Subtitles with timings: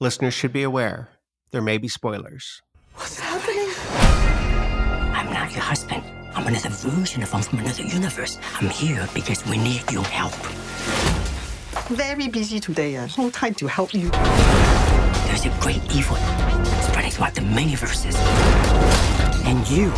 [0.00, 1.08] Listeners should be aware
[1.52, 2.60] there may be spoilers.
[2.96, 3.70] What's happening?
[5.14, 6.02] I'm not your husband.
[6.34, 8.40] I'm another version of him from another universe.
[8.60, 10.34] I'm here because we need your help.
[11.96, 12.96] Very busy today.
[12.96, 14.10] Uh, no time to help you.
[15.28, 16.16] There's a great evil
[16.82, 18.16] spreading throughout the many verses.
[19.46, 19.90] And you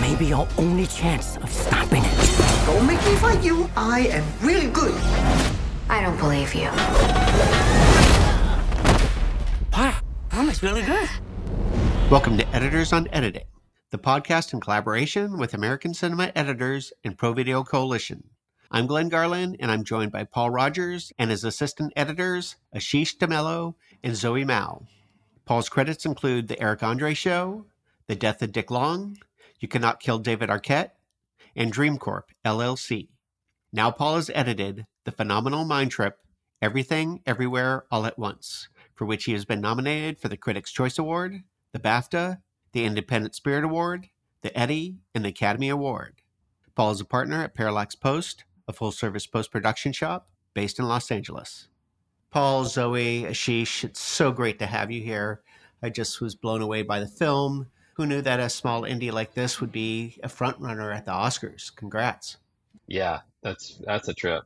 [0.00, 2.66] may be our only chance of stopping it.
[2.66, 3.68] Don't make me fight you.
[3.76, 4.94] I am really good.
[5.90, 7.87] I don't believe you.
[10.48, 11.10] That really good.
[12.10, 13.44] Welcome to Editors on Editing,
[13.90, 18.30] the podcast in collaboration with American Cinema Editors and Pro Video Coalition.
[18.70, 23.74] I'm Glenn Garland, and I'm joined by Paul Rogers and his assistant editors, Aashish D'Mello
[24.02, 24.86] and Zoe Mao.
[25.44, 27.66] Paul's credits include The Eric Andre Show,
[28.06, 29.18] The Death of Dick Long,
[29.60, 30.92] You Cannot Kill David Arquette,
[31.54, 33.08] and DreamCorp, LLC.
[33.70, 36.16] Now Paul has edited the phenomenal Mind Trip,
[36.62, 38.68] Everything, Everywhere, All at Once,
[38.98, 42.40] for which he has been nominated for the Critics' Choice Award, the BAFTA,
[42.72, 44.08] the Independent Spirit Award,
[44.42, 46.16] the Eddie, and the Academy Award.
[46.74, 50.88] Paul is a partner at Parallax Post, a full service post production shop based in
[50.88, 51.68] Los Angeles.
[52.30, 55.42] Paul, Zoe, Aashish, it's so great to have you here.
[55.80, 57.68] I just was blown away by the film.
[57.94, 61.12] Who knew that a small indie like this would be a front runner at the
[61.12, 61.74] Oscars?
[61.74, 62.36] Congrats.
[62.88, 64.42] Yeah, that's that's a trip.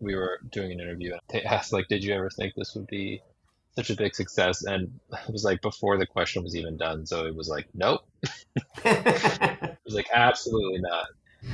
[0.00, 2.88] We were doing an interview and they asked like, "Did you ever think this would
[2.88, 3.22] be
[3.76, 7.26] such a big success?" And it was like before the question was even done, so
[7.26, 8.00] it was like, "Nope."
[8.84, 11.06] it was like, "Absolutely not."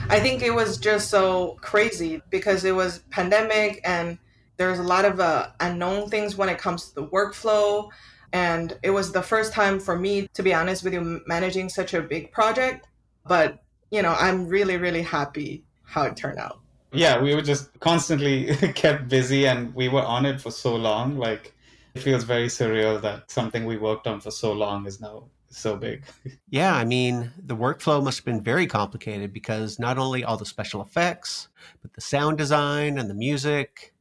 [0.08, 4.18] I think it was just so crazy because it was pandemic and
[4.56, 7.90] there's a lot of uh, unknown things when it comes to the workflow
[8.32, 11.94] and it was the first time for me to be honest with you managing such
[11.94, 12.88] a big project
[13.26, 16.60] but you know i'm really really happy how it turned out
[16.92, 21.18] yeah we were just constantly kept busy and we were on it for so long
[21.18, 21.54] like
[21.94, 25.76] it feels very surreal that something we worked on for so long is now so
[25.76, 26.04] big
[26.48, 30.46] yeah i mean the workflow must have been very complicated because not only all the
[30.46, 31.48] special effects
[31.82, 33.92] but the sound design and the music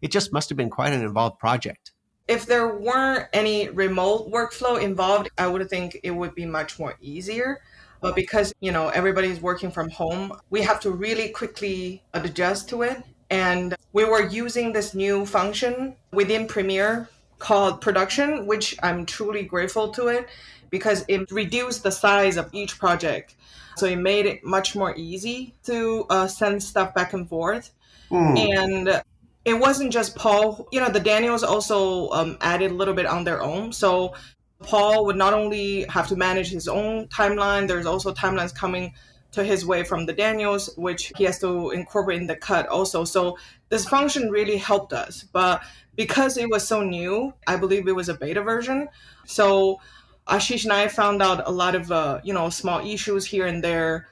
[0.00, 1.92] it just must have been quite an involved project
[2.26, 6.96] if there weren't any remote workflow involved, I would think it would be much more
[7.00, 7.60] easier.
[8.00, 12.82] But because, you know, everybody's working from home, we have to really quickly adjust to
[12.82, 13.02] it.
[13.30, 17.08] And we were using this new function within Premiere
[17.44, 20.28] called production, which I'm truly grateful to it
[20.70, 23.36] because it reduced the size of each project.
[23.76, 27.70] So it made it much more easy to uh, send stuff back and forth.
[28.10, 28.38] Mm.
[28.58, 29.02] And
[29.44, 30.66] it wasn't just Paul.
[30.72, 33.72] You know, the Daniels also um, added a little bit on their own.
[33.72, 34.14] So
[34.60, 38.94] Paul would not only have to manage his own timeline, there's also timelines coming
[39.32, 43.04] to his way from the Daniels, which he has to incorporate in the cut also.
[43.04, 43.36] So
[43.68, 45.24] this function really helped us.
[45.24, 45.62] But
[45.96, 48.88] because it was so new, I believe it was a beta version.
[49.26, 49.80] So
[50.28, 53.62] Aashish and I found out a lot of uh, you know small issues here and
[53.62, 54.08] there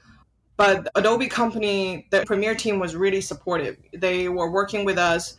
[0.55, 3.77] but Adobe company, the Premiere team was really supportive.
[3.91, 5.37] They were working with us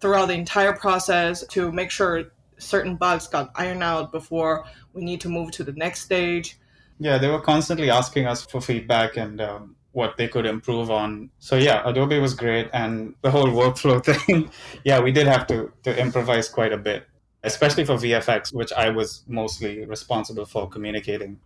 [0.00, 2.24] throughout the entire process to make sure
[2.58, 6.58] certain bugs got ironed out before we need to move to the next stage.
[6.98, 11.30] Yeah, they were constantly asking us for feedback and um, what they could improve on.
[11.38, 14.50] So yeah, Adobe was great, and the whole workflow thing.
[14.84, 17.06] yeah, we did have to to improvise quite a bit,
[17.42, 21.40] especially for VFX, which I was mostly responsible for communicating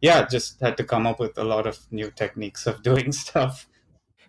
[0.00, 3.66] yeah, just had to come up with a lot of new techniques of doing stuff.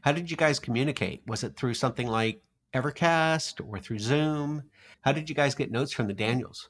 [0.02, 1.22] How did you guys communicate?
[1.28, 2.41] Was it through something like
[2.74, 4.64] Evercast or through Zoom?
[5.02, 6.70] How did you guys get notes from the Daniels?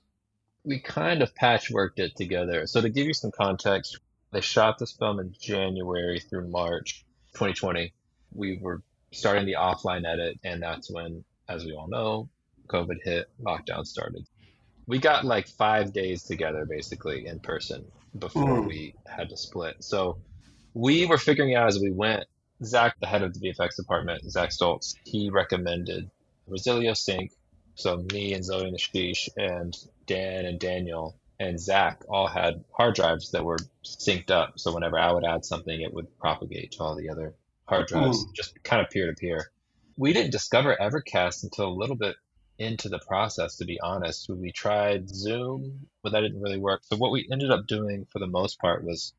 [0.66, 2.68] We kind of patchworked it together.
[2.68, 4.00] So to give you some context,
[4.31, 7.94] they shot this film in January through March 2020.
[8.34, 8.81] We were
[9.12, 12.29] starting the offline edit, and that's when, as we all know,
[12.67, 14.25] COVID hit, lockdown started.
[14.88, 17.85] We got like five days together basically in person
[18.17, 18.67] before mm.
[18.67, 19.84] we had to split.
[19.84, 20.17] So
[20.73, 22.25] we were figuring out as we went.
[22.63, 26.09] Zak, the head of the VFX department, Zak Stoltz, he recommended
[26.47, 27.31] Resilio Sync.
[27.75, 29.75] So me and Zoe and Aashish and
[30.07, 34.59] Dan and Daniel and Zak all had hard drives that were synced up.
[34.59, 37.34] So whenever I would add something, it would propagate to all the other
[37.66, 38.34] hard drives, mm.
[38.34, 39.52] just kind of peer to peer.
[39.97, 42.16] We didn't discover Evercast until a little bit
[42.58, 44.30] into the process, to be honest.
[44.30, 46.82] We tried Zoom, but that didn't really work.
[46.84, 49.14] So what we ended up doing for the most part was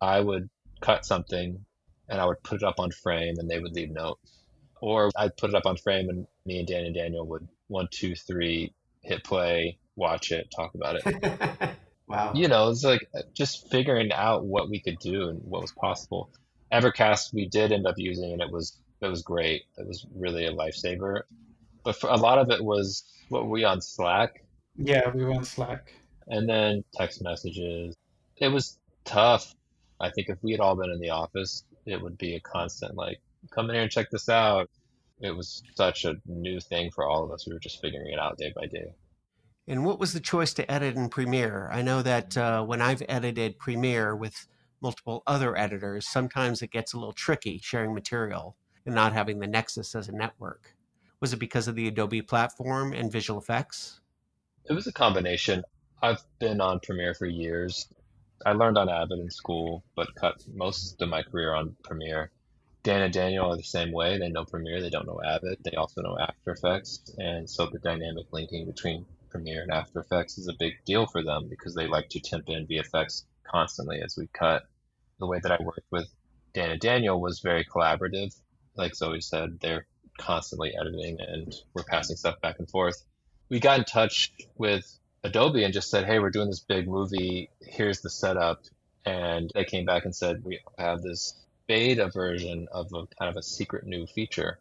[0.00, 0.50] I would
[0.80, 1.64] cut something
[2.08, 4.38] and I would put it up on frame and they would leave notes.
[4.82, 7.88] Or I'd put it up on frame and me and Dan and Daniel would one,
[7.90, 11.70] two, three, hit play, watch it, talk about it.
[12.08, 12.32] wow.
[12.34, 16.30] You know, it's like just figuring out what we could do and what was possible.
[16.72, 19.62] Evercast we did end up using and it was it was great.
[19.76, 21.22] It was really a lifesaver
[21.84, 24.42] but for a lot of it was what we on Slack.
[24.76, 25.92] Yeah, we were on Slack.
[26.26, 27.94] And then text messages.
[28.38, 29.54] It was tough.
[30.00, 32.96] I think if we had all been in the office, it would be a constant
[32.96, 33.20] like,
[33.50, 34.70] come in here and check this out.
[35.20, 37.46] It was such a new thing for all of us.
[37.46, 38.86] We were just figuring it out day by day.
[39.66, 41.70] And what was the choice to edit in Premiere?
[41.72, 44.46] I know that uh, when I've edited Premiere with
[44.82, 49.46] multiple other editors, sometimes it gets a little tricky sharing material and not having the
[49.46, 50.74] Nexus as a network.
[51.20, 54.00] Was it because of the Adobe platform and visual effects?
[54.68, 55.62] It was a combination.
[56.02, 57.88] I've been on Premiere for years.
[58.44, 62.30] I learned on Avid in school, but cut most of my career on Premiere.
[62.82, 64.18] Dan and Daniel are the same way.
[64.18, 65.58] They know Premiere, they don't know Avid.
[65.64, 67.00] They also know After Effects.
[67.16, 71.24] And so the dynamic linking between Premiere and After Effects is a big deal for
[71.24, 74.62] them because they like to temp in VFX constantly as we cut.
[75.18, 76.06] The way that I worked with
[76.52, 78.32] Dan and Daniel was very collaborative.
[78.76, 79.86] Like Zoe said, they're
[80.18, 83.02] constantly editing and we're passing stuff back and forth.
[83.48, 84.86] We got in touch with
[85.24, 87.50] Adobe and just said, hey, we're doing this big movie.
[87.60, 88.62] Here's the setup.
[89.04, 91.34] And they came back and said, we have this
[91.66, 94.60] beta version of a kind of a secret new feature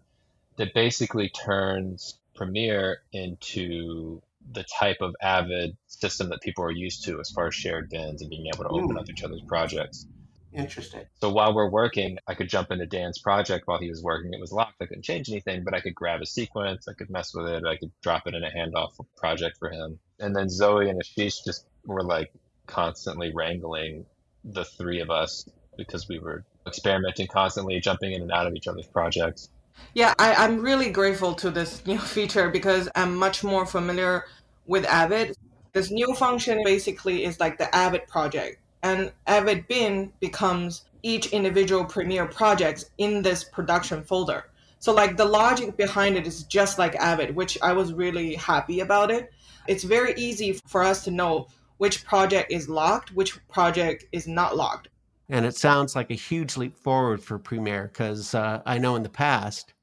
[0.57, 7.19] that basically turns Premiere into the type of Avid system that people are used to
[7.19, 10.05] as far as shared bins and being able to open up each other's projects.
[10.53, 11.05] Interesting.
[11.19, 14.33] So while we're working, I could jump into Dan's project while he was working.
[14.33, 14.81] It was locked.
[14.81, 16.87] I couldn't change anything, but I could grab a sequence.
[16.87, 17.65] I could mess with it.
[17.65, 19.99] I could drop it in a handoff project for him.
[20.19, 22.31] And then Zoe and Aashish just were like
[22.67, 24.05] constantly wrangling
[24.43, 28.67] the three of us because we were experimenting constantly, jumping in and out of each
[28.67, 29.49] other's projects.
[29.95, 34.25] Yeah, I, I'm really grateful to this new feature because I'm much more familiar
[34.65, 35.35] with Avid.
[35.73, 41.85] This new function basically is like the Avid project, and Avid bin becomes each individual
[41.85, 44.45] Premiere projects in this production folder.
[44.79, 48.79] So like the logic behind it is just like Avid, which I was really happy
[48.79, 49.31] about it.
[49.67, 51.47] It's very easy for us to know
[51.77, 54.89] which project is locked, which project is not locked.
[55.33, 59.01] And it sounds like a huge leap forward for Premiere because uh, I know in
[59.01, 59.73] the past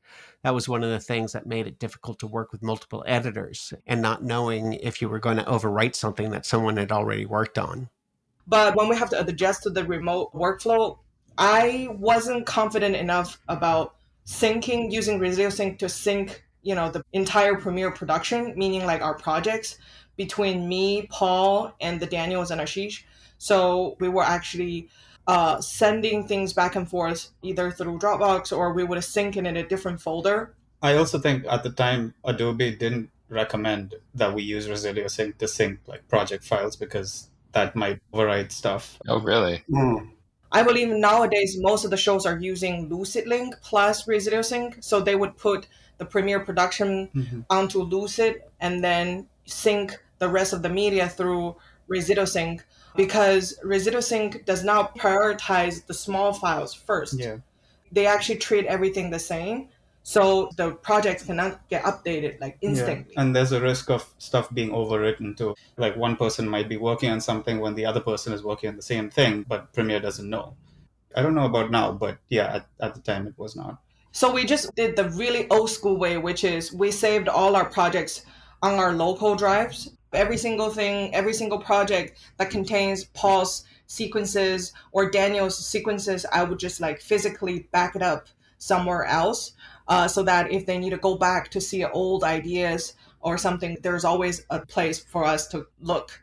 [0.44, 3.74] that was one of the things that made it difficult to work with multiple editors
[3.84, 7.58] and not knowing if you were going to overwrite something that someone had already worked
[7.58, 7.88] on.
[8.46, 10.98] But when we have to adjust to the remote workflow,
[11.36, 17.56] I wasn't confident enough about syncing using Resilio Sync to sync, you know, the entire
[17.56, 19.78] Premiere production, meaning like our projects
[20.16, 23.02] between me, Paul, and the Daniels and Aashish.
[23.38, 24.90] So we were actually
[25.30, 29.46] uh, sending things back and forth either through Dropbox or we would have sync it
[29.46, 30.38] in a different folder.
[30.82, 35.46] I also think at the time Adobe didn't recommend that we use Resilio Sync to
[35.46, 38.98] sync like project files because that might override stuff.
[39.06, 39.62] Oh, really?
[40.58, 45.14] I believe nowadays most of the shows are using LucidLink plus Resilio Sync, so they
[45.14, 45.68] would put
[45.98, 47.44] the Premiere production Mhm.
[47.50, 49.86] onto Lucid and then sync
[50.18, 51.54] the rest of the media through
[51.88, 52.64] Resilio Sync
[52.96, 57.18] because Resilio Sync does not prioritize the small files first.
[57.18, 57.36] Yeah.
[57.92, 59.68] They actually treat everything the same,
[60.02, 63.12] so the projects cannot get updated like instantly.
[63.12, 63.22] Yeah.
[63.22, 65.54] And there's a risk of stuff being overwritten too.
[65.76, 68.76] Like one person might be working on something when the other person is working on
[68.76, 70.54] the same thing, but Premiere doesn't know.
[71.16, 73.78] I don't know about now, but yeah, at, at the time it was not.
[74.12, 77.64] So we just did the really old school way, which is we saved all our
[77.64, 78.22] projects
[78.62, 79.90] on our local drives.
[80.12, 86.58] Every single thing, every single project that contains Paul's sequences or Daniel's sequences, I would
[86.58, 88.26] just like physically back it up
[88.58, 89.52] somewhere else
[89.88, 93.76] uh, so that if they need to go back to see old ideas or something,
[93.82, 96.20] there's always a place for us to look.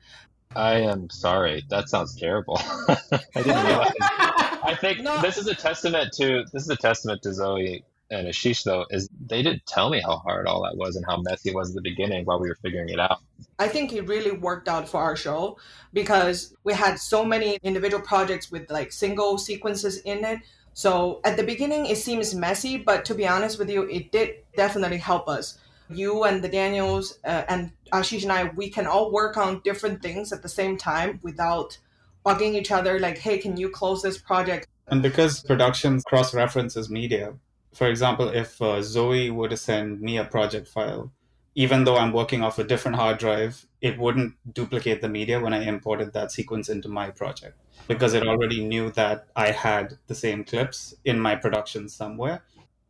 [0.55, 1.63] I am sorry.
[1.69, 2.59] That sounds terrible.
[2.87, 2.97] I
[3.35, 3.91] didn't realize.
[4.01, 5.21] I think No.
[5.21, 9.09] this is a testament to this is a testament to Zoe and Aashish though, is
[9.25, 11.75] they didn't tell me how hard all that was and how messy it was at
[11.75, 13.19] the beginning while we were figuring it out.
[13.59, 15.57] I think it really worked out for our show
[15.93, 20.39] because we had so many individual projects with like single sequences in it.
[20.73, 24.35] So at the beginning, it seems messy, but to be honest with you, it did
[24.55, 25.57] definitely help us.
[25.89, 30.01] You and the Daniels uh, and Aashish and I, we can all work on different
[30.01, 31.77] things at the same time without
[32.25, 32.99] bugging each other.
[32.99, 34.67] Like, hey, can you close this project?
[34.89, 37.33] And because production cross references media,
[37.77, 41.11] for example, if uh, Zoe were to send me a project file,
[41.53, 45.53] even though I'm working off a different hard drive, it wouldn't duplicate the media when
[45.53, 47.55] I imported that sequence into my project
[47.87, 52.41] because it already knew that I had the same clips in my production somewhere.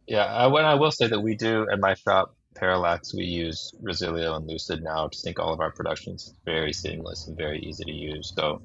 [0.08, 3.74] Yeah, I, when I will say that we do at my shop, Parallax, we use
[3.82, 6.29] Resilio and Lucid now to sync all of our productions.
[6.29, 8.32] It's very seamless and very easy to use.
[8.34, 8.62] So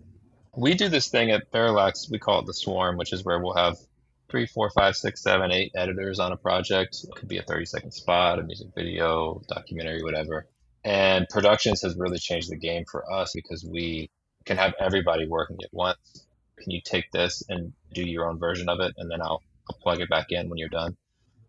[0.56, 2.08] we do this thing at Parallax.
[2.08, 3.76] We call it the swarm, which is where we'll have
[4.32, 6.96] three, four, five, six, seven, eight editors on a project.
[7.04, 10.48] It could be a 30 second spot, a music video, documentary, whatever.
[10.84, 14.10] And productions has really changed the game for us because we
[14.46, 16.26] can have everybody working at once.
[16.58, 19.78] Can you take this and do your own version of it, and then I'll, I'll
[19.82, 20.96] plug it back in when you're done?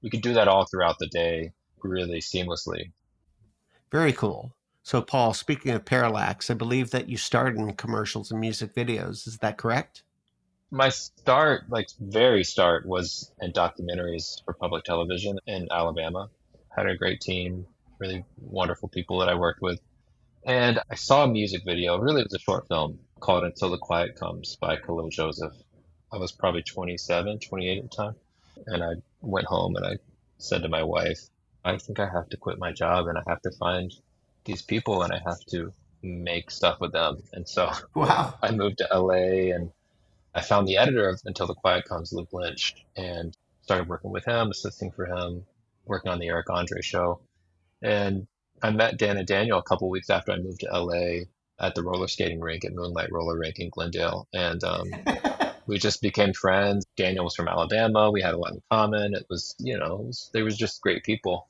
[0.01, 2.91] We can do that all throughout the day really seamlessly.
[3.91, 4.53] Very cool.
[4.83, 9.25] So, Paul, speaking of parallax, I believe that you starred in commercials and music videos.
[9.25, 10.03] Is that correct?
[10.73, 16.31] My start, like very start, was in documentaries for public television in Alabama.
[16.75, 17.67] Had a great team,
[17.99, 19.79] really wonderful people that I worked with.
[20.43, 23.77] And I saw a music video, really it was a short film called Until the
[23.77, 25.53] Quiet Comes by Kahlil Joseph.
[26.11, 28.15] I was probably 27, 28 at the time.
[28.65, 29.97] And I went home and I
[30.39, 31.19] said to my wife,
[31.63, 33.93] I think I have to quit my job and I have to find
[34.43, 37.21] these people and I have to make stuff with them.
[37.31, 38.33] And so wow.
[38.41, 39.71] I moved to LA and
[40.35, 44.25] I found the editor of Until the Quiet Comes, Luke Lynch, and started working with
[44.25, 45.45] him, assisting for him,
[45.85, 47.21] working on the Eric Andre show.
[47.81, 48.27] And
[48.61, 51.25] I met Dan and Daniel a couple weeks after I moved to LA
[51.59, 54.27] at the roller skating rink at Moonlight Roller Rink in Glendale.
[54.33, 54.85] And um,
[55.67, 56.85] we just became friends.
[56.97, 58.09] Daniel was from Alabama.
[58.11, 59.13] We had a lot in common.
[59.13, 61.47] It was, you know, it was, they were just great people.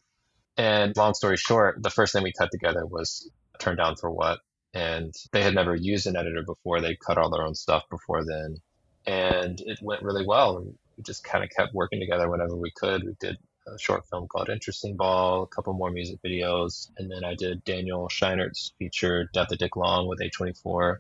[0.58, 4.40] And long story short, the first thing we cut together was Turn Down for What.
[4.74, 6.82] And they had never used an editor before.
[6.82, 8.58] They cut all their own stuff before then.
[9.05, 10.57] And it went really well.
[10.57, 13.03] And we just kind of kept working together whenever we could.
[13.03, 16.89] We did a short film called Interesting Ball, a couple more music videos.
[16.98, 20.98] And then I did Daniel Scheinert's feature, Death of Dick Long with A24.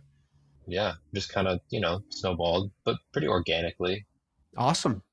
[0.65, 4.05] Yeah, just kind of, you know, snowballed, but pretty organically.
[4.55, 5.03] Awesome.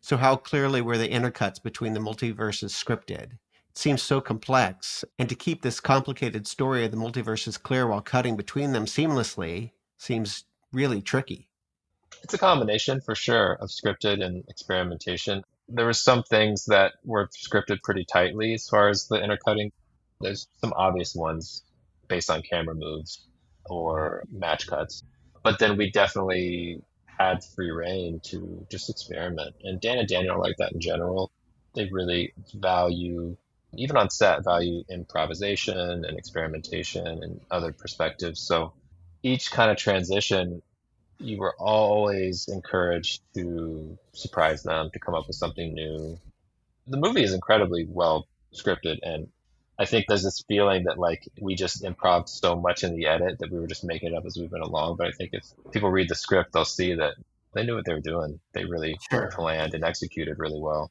[0.00, 3.34] So, how clearly were the intercuts between the multiverses scripted?
[3.70, 8.02] It seems so complex, and to keep this complicated story of the multiverses clear while
[8.02, 11.48] cutting between them seamlessly seems really tricky.
[12.22, 15.42] It's a combination for sure of scripted and experimentation.
[15.68, 19.72] There were some things that were scripted pretty tightly as far as the intercutting.
[20.20, 21.62] There's some obvious ones
[22.08, 23.26] based on camera moves
[23.66, 25.02] or match cuts.
[25.42, 29.56] But then we definitely had free reign to just experiment.
[29.64, 31.30] And Dan and Daniel are like that in general.
[31.74, 33.36] They really value,
[33.76, 38.40] even on set, value improvisation and experimentation and other perspectives.
[38.40, 38.72] So
[39.22, 40.62] each kind of transition,
[41.22, 46.18] you were always encouraged to surprise them, to come up with something new.
[46.86, 49.28] The movie is incredibly well scripted and
[49.78, 53.38] I think there's this feeling that like we just improv so much in the edit
[53.38, 54.96] that we were just making it up as we went along.
[54.96, 57.14] But I think if people read the script, they'll see that
[57.54, 58.38] they knew what they were doing.
[58.52, 59.30] They really sure.
[59.32, 60.90] planned and executed really well.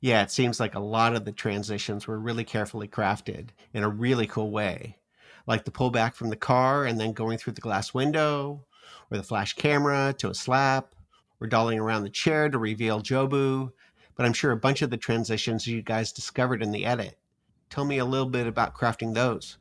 [0.00, 3.88] Yeah, it seems like a lot of the transitions were really carefully crafted in a
[3.88, 4.98] really cool way.
[5.46, 8.66] Like the pullback from the car and then going through the glass window,
[9.10, 10.94] or the flash camera to a slap,
[11.40, 13.72] or dolling around the chair to reveal Jobu.
[14.16, 17.18] But I'm sure a bunch of the transitions you guys discovered in the edit
[17.70, 19.58] Tell me a little bit about crafting those.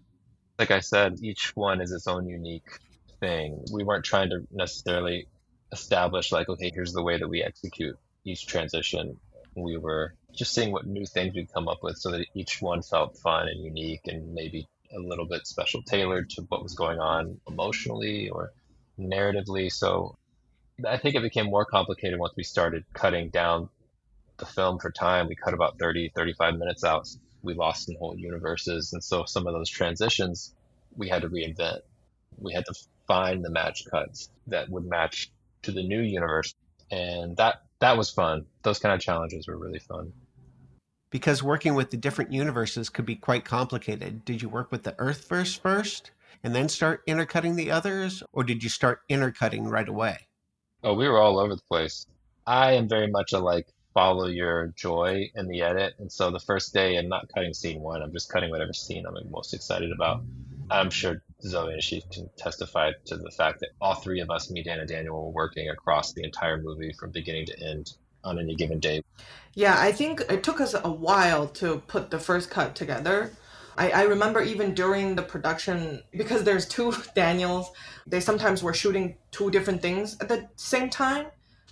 [0.57, 2.79] Like I said, each one is its own unique
[3.19, 3.63] thing.
[3.71, 5.27] We weren't trying to necessarily
[5.71, 9.19] establish, like, okay, here's the way that we execute each transition.
[9.55, 12.81] We were just seeing what new things we'd come up with so that each one
[12.81, 16.99] felt fun and unique and maybe a little bit special tailored to what was going
[16.99, 18.53] on emotionally or
[18.99, 19.71] narratively.
[19.71, 20.15] So
[20.87, 23.69] I think it became more complicated once we started cutting down
[24.37, 25.27] the film for time.
[25.27, 27.07] We cut about 30, 35 minutes out
[27.41, 28.93] we lost in whole universes.
[28.93, 30.53] And so some of those transitions
[30.95, 31.79] we had to reinvent.
[32.37, 32.73] We had to
[33.07, 35.31] find the match cuts that would match
[35.63, 36.53] to the new universe.
[36.91, 38.45] And that that was fun.
[38.63, 40.13] Those kind of challenges were really fun.
[41.09, 44.25] Because working with the different universes could be quite complicated.
[44.25, 46.11] Did you work with the Earth Earthverse first
[46.43, 50.27] and then start intercutting the others, or did you start intercutting right away?
[50.83, 52.05] Oh, we were all over the place.
[52.45, 55.95] I am very much a like follow your joy in the edit.
[55.97, 58.03] And so the first day, I'm not cutting scene one.
[58.03, 60.21] I'm just cutting whatever scene I'm most excited about.
[60.69, 64.51] I'm sure Zoe and she can testify to the fact that all three of us,
[64.51, 68.37] me, Dan, and Daniel, were working across the entire movie from beginning to end on
[68.37, 69.01] any given day.
[69.55, 73.31] Yeah, I think it took us a while to put the first cut together.
[73.77, 77.71] I, I remember even during the production, because there's two Daniels,
[78.05, 81.27] they sometimes were shooting two different things at the same time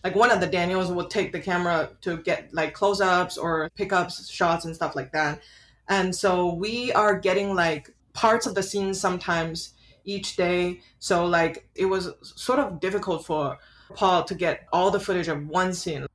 [0.05, 3.71] like one of the Daniels would take the camera to get like close ups or
[3.75, 5.41] pickups shots and stuff like that.
[5.89, 10.81] And so we are getting like parts of the scene sometimes each day.
[11.00, 13.57] So like it was sort of difficult for
[13.95, 16.05] Paul to get all the footage of one scene.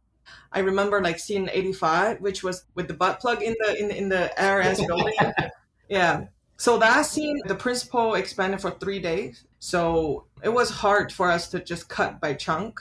[0.52, 3.96] I remember like scene 85, which was with the butt plug in the in the,
[3.96, 5.14] in the RS building.
[5.90, 6.26] yeah.
[6.56, 9.44] So that scene, the principal expanded for three days.
[9.58, 12.80] So it was hard for us to just cut by chunk.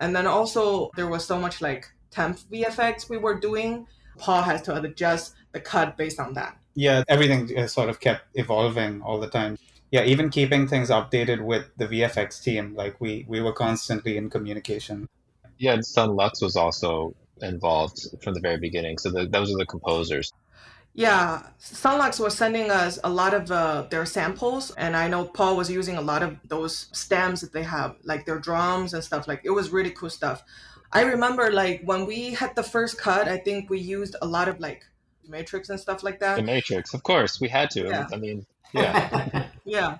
[0.00, 3.86] And then also there was so much like temp VFX we were doing.
[4.18, 6.56] Paul has to adjust the cut based on that.
[6.74, 9.58] Yeah, everything sort of kept evolving all the time.
[9.90, 14.30] Yeah, even keeping things updated with the VFX team, like we we were constantly in
[14.30, 15.08] communication.
[15.58, 18.98] Yeah, and Son Lux was also involved from the very beginning.
[18.98, 20.32] So the, those are the composers.
[20.96, 25.26] Yeah, Son Lux was sending us a lot of uh, their samples, and I know
[25.26, 29.04] Paul was using a lot of those stems that they have, like their drums and
[29.04, 29.28] stuff.
[29.28, 30.42] Like it was really cool stuff.
[30.92, 34.48] I remember like when we had the first cut, I think we used a lot
[34.48, 34.86] of like
[35.28, 36.36] Matrix and stuff like that.
[36.36, 37.88] The Matrix, of course, we had to.
[37.88, 38.06] Yeah.
[38.10, 39.48] I mean, yeah.
[39.66, 39.98] Yeah.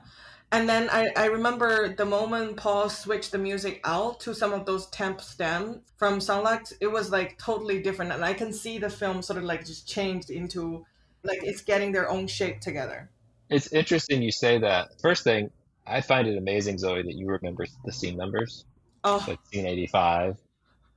[0.52, 4.64] And then I, I remember the moment Paul switched the music out to some of
[4.64, 8.12] those temp stems from Son Lux, it was like totally different.
[8.12, 10.86] And I can see the film sort of like just changed into
[11.24, 13.10] like it's getting their own shape together.
[13.50, 15.00] It's interesting you say that.
[15.00, 15.50] First thing,
[15.86, 18.64] I find it amazing, Zoe, that you remember the scene numbers.
[19.04, 20.36] Oh, Like scene 85.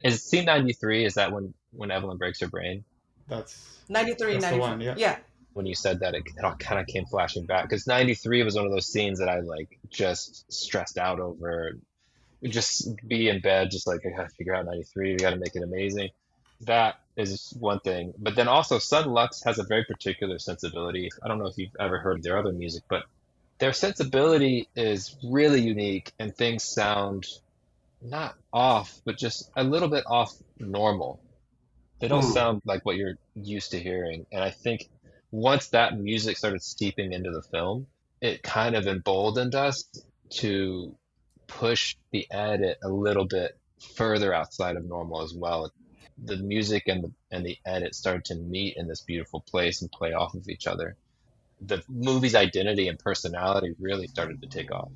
[0.04, 2.84] Is scene 93, is that when, when Evelyn breaks her brain?
[3.28, 4.70] That's 93, That's the 94.
[4.70, 4.96] one, yeah.
[4.98, 5.18] yeah.
[5.60, 8.56] When you said that, it, it all kind of came flashing back because '93 was
[8.56, 11.74] one of those scenes that I like just stressed out over.
[12.46, 15.12] Just be in bed, just like I gotta figure out '93.
[15.12, 16.12] We gotta make it amazing.
[16.62, 21.10] That is one thing, but then also Son Lux has a very particular sensibility.
[21.22, 23.04] I don't know if you've ever heard their other music, but
[23.60, 27.26] their sensibility is really unique, and things sound
[28.02, 31.22] not off, but just a little bit off normal.
[32.02, 32.32] They don't Hmm.
[32.34, 34.90] sound like what you're used to hearing, and I think
[35.32, 37.88] once that music started seeping into the film,
[38.22, 39.86] it kind of emboldened us
[40.30, 40.96] to
[41.48, 43.58] push the edit a little bit
[43.96, 45.72] further outside of normal as well.
[46.24, 49.92] The music and the and the edit started to meet in this beautiful place and
[49.92, 50.98] play off of each other.
[51.62, 54.92] The movie's identity and personality really started to take off.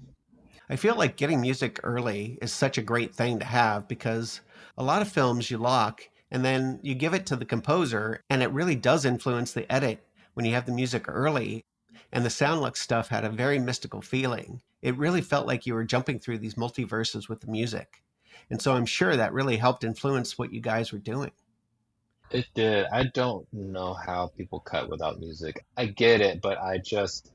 [0.69, 4.41] I feel like getting music early is such a great thing to have because
[4.77, 8.41] a lot of films you lock and then you give it to the composer, and
[8.41, 11.65] it really does influence the edit when you have the music early.
[12.11, 14.61] And the sound Son Lux stuff had a very mystical feeling.
[14.81, 18.03] It really felt like you were jumping through these multiverses with the music.
[18.49, 21.31] And so I'm sure that really helped influence what you guys were doing.
[22.31, 22.85] It did.
[22.91, 25.65] I don't know how people cut without music.
[25.77, 27.31] I get it, but I just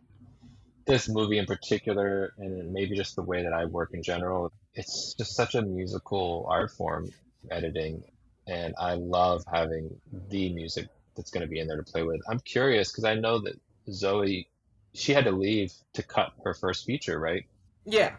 [0.86, 5.14] this movie in particular, and maybe just the way that I work in general, it's
[5.14, 7.10] just such a musical art form,
[7.50, 8.02] editing,
[8.46, 12.22] and I love having the music that's going to be in there to play with.
[12.30, 14.48] I'm curious because I know that Zoe,
[14.94, 17.44] she had to leave to cut her first feature, right?
[17.84, 18.14] Yeah.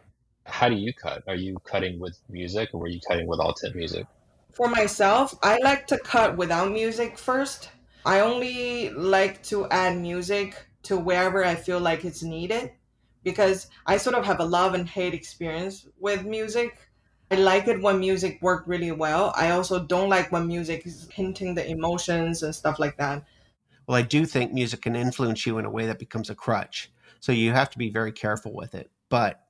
[0.45, 1.23] How do you cut?
[1.27, 4.05] Are you cutting with music, or were you cutting with all tip music?
[4.51, 7.69] For myself, I like to cut without music first.
[8.05, 12.71] I only like to add music to wherever I feel like it's needed
[13.23, 16.77] because I sort of have a love and hate experience with music.
[17.31, 19.33] I like it when music work really well.
[19.35, 23.23] I also don't like when music is hinting the emotions and stuff like that.
[23.87, 26.91] Well, I do think music can influence you in a way that becomes a crutch.
[27.19, 28.89] So you have to be very careful with it.
[29.09, 29.41] But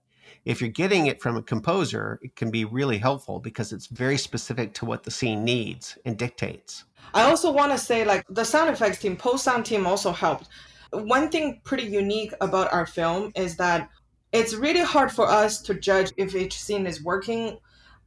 [0.46, 4.18] if you're getting it from a composer, it can be really helpful because it's very
[4.18, 6.86] specific to what the scene needs and dictates.
[7.14, 10.48] I also want to say, like, the sound effects team, post sound team also helped.
[10.92, 13.90] One thing pretty unique about our film is that
[14.32, 17.58] it's really hard for us to judge if each scene is working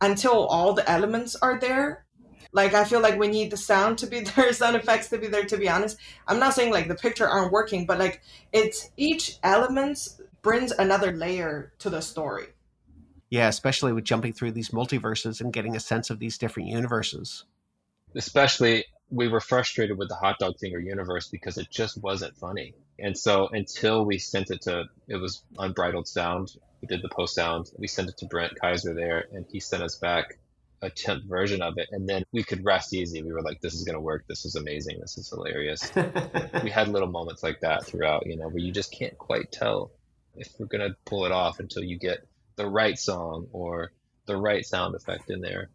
[0.03, 2.05] until all the elements are there.
[2.53, 5.29] Like, I feel like we need the sound to be there, sound effects to be
[5.29, 5.97] there, to be honest.
[6.29, 8.21] I'm not saying like the picture aren't working, but like,
[8.53, 10.09] it's each element
[10.43, 12.49] brings another layer to the story.
[13.31, 17.45] Yeah, especially with jumping through these multiverses and getting a sense of these different universes.
[18.17, 22.75] especially we were frustrated with the hot dog finger universe because it just wasn't funny
[22.99, 27.35] and so until we sent it to it was unbridled sound we did the post
[27.35, 30.39] sound we sent it to brent kiser there and he sent us back
[30.83, 31.89] a temp version of it.
[31.93, 33.23] And then we could rest easy.
[33.23, 34.25] We were like this is going to work.
[34.29, 34.99] This is amazing.
[35.01, 35.91] This is hilarious.
[36.63, 39.91] We had little moments like that throughout you know where you just can't quite tell
[40.37, 43.93] if we're going to pull it off until you get the right song or
[44.27, 45.71] the right sound effect in there.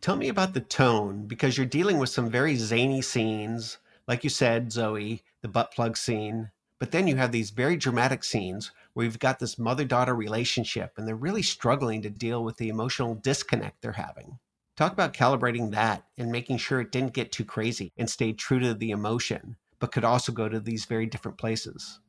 [0.00, 3.78] Tell me about the tone because you're dealing with some very zany scenes.
[4.06, 6.50] Like you said, Zoe, the butt plug scene.
[6.78, 10.92] But then you have these very dramatic scenes where you've got this mother daughter relationship
[10.96, 14.38] and they're really struggling to deal with the emotional disconnect they're having.
[14.76, 18.58] Talk about calibrating that and making sure it didn't get too crazy and stayed true
[18.60, 22.00] to the emotion, but could also go to these very different places.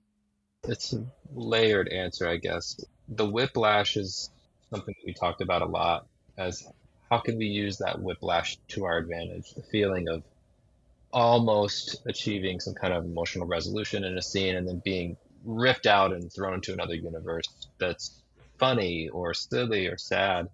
[0.67, 2.79] It's a layered answer, I guess.
[3.09, 4.29] The whiplash is
[4.69, 6.65] something we talked about a lot as
[7.09, 9.51] how can we use that whiplash to our advantage?
[9.53, 10.23] The feeling of
[11.11, 16.13] almost achieving some kind of emotional resolution in a scene and then being ripped out
[16.13, 18.21] and thrown into another universe that's
[18.57, 20.49] funny or silly or sad.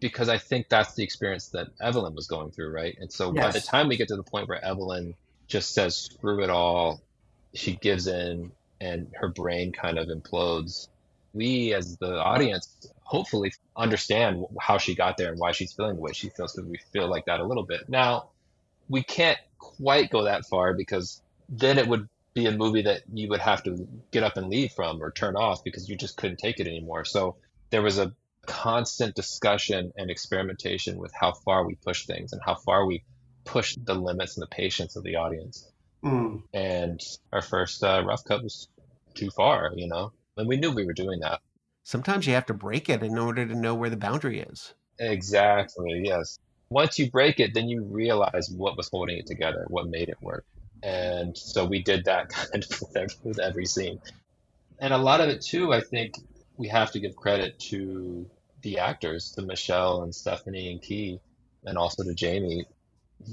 [0.00, 2.96] Because I think that's the experience that Evelyn was going through, right?
[3.00, 5.14] And so by the time we get to the point where Evelyn
[5.46, 7.00] just says, screw it all,
[7.54, 10.88] she gives in and her brain kind of implodes.
[11.32, 16.02] We, as the audience, hopefully understand how she got there and why she's feeling the
[16.02, 17.88] way she feels because we feel like that a little bit.
[17.88, 18.28] Now,
[18.88, 23.28] we can't quite go that far because then it would be a movie that you
[23.28, 26.38] would have to get up and leave from or turn off because you just couldn't
[26.38, 27.04] take it anymore.
[27.04, 27.36] So
[27.70, 28.12] there was a
[28.46, 33.04] constant discussion and experimentation with how far we push things and how far we
[33.44, 35.70] push the limits and the patience of the audience.
[36.04, 36.42] Mm.
[36.52, 37.00] And
[37.32, 38.68] our first uh, rough cut was
[39.14, 41.40] too far, you know, and we knew we were doing that.
[41.84, 44.74] Sometimes you have to break it in order to know where the boundary is.
[44.98, 46.38] Exactly, yes.
[46.70, 50.16] Once you break it, then you realize what was holding it together, what made it
[50.20, 50.44] work.
[50.84, 54.00] And so we did that kind of with every, with every scene.
[54.78, 56.14] And a lot of it, too, I think
[56.56, 58.28] we have to give credit to
[58.62, 61.20] the actors, to Michelle and Stephanie and Ke,
[61.64, 62.66] and also to Jamie.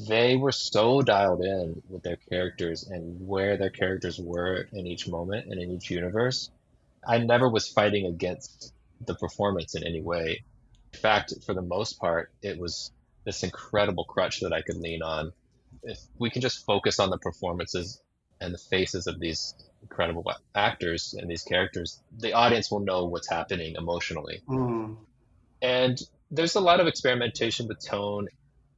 [0.08, 5.08] They were so dialed in with their characters and where their characters were in each
[5.08, 6.50] moment and in each universe.
[7.06, 8.74] I never was fighting against
[9.06, 10.44] the performance in any way.
[10.94, 12.92] In fact, for the most part, it was
[13.26, 15.34] this incredible crutch that I could lean on.
[15.84, 18.02] If we can just focus on the performances
[18.40, 23.30] and the faces of these incredible actors and these characters, the audience will know what's
[23.30, 24.42] happening emotionally.
[24.48, 24.98] Mm.
[25.62, 28.28] And there's a lot of experimentation with tone.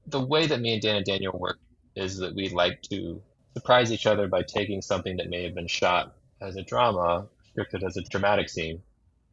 [0.07, 1.59] The way that me and Dan and Daniel work
[1.95, 3.21] is that we like to
[3.53, 7.83] surprise each other by taking something that may have been shot as a drama, scripted
[7.83, 8.81] as a dramatic scene,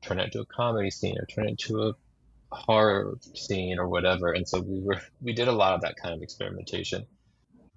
[0.03, 1.95] turn it into a comedy scene or turn it into a
[2.55, 4.33] horror scene or whatever.
[4.33, 7.07] And so we were we did a lot of that kind of experimentation.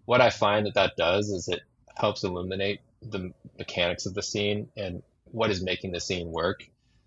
[0.06, 1.62] What I find that that does is it
[1.96, 6.64] helps illuminate the mechanics of the scene and what is making the scene work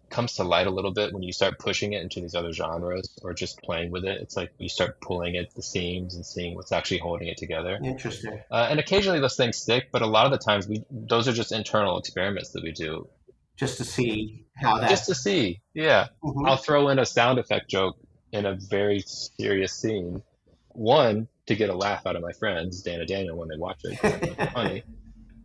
[0.08, 3.08] comes to light a little bit when you start pushing it into these other genres
[3.22, 4.20] or just playing with it.
[4.20, 7.78] It's like you start pulling at the seams and seeing what's actually holding it together.
[7.82, 8.40] Interesting.
[8.50, 11.32] Uh, and occasionally those things stick, but a lot of the times we those are
[11.32, 13.08] just internal experiments that we do
[13.56, 14.88] Just to see how that.
[14.90, 15.60] just to see.
[15.74, 16.46] Yeah, Mhm.
[16.48, 17.96] I'll throw in a sound effect joke
[18.32, 20.22] in a very serious scene.
[20.68, 23.80] One to get a laugh out of my friends, Dan and Daniel, when they watch
[23.84, 23.98] it.
[24.38, 24.82] it's funny.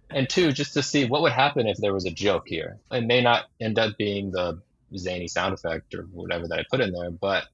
[0.09, 2.77] And two, just to see what would happen if there was a joke here.
[2.91, 4.61] It may not end up being the
[4.97, 7.45] zany sound effect or whatever that I put in there, but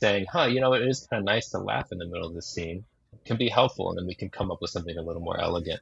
[0.00, 2.34] saying, huh, you know, it is kind of nice to laugh in the middle of
[2.34, 2.84] this scene
[3.24, 3.90] can be helpful.
[3.90, 5.80] And then we can come up with something a little more elegant.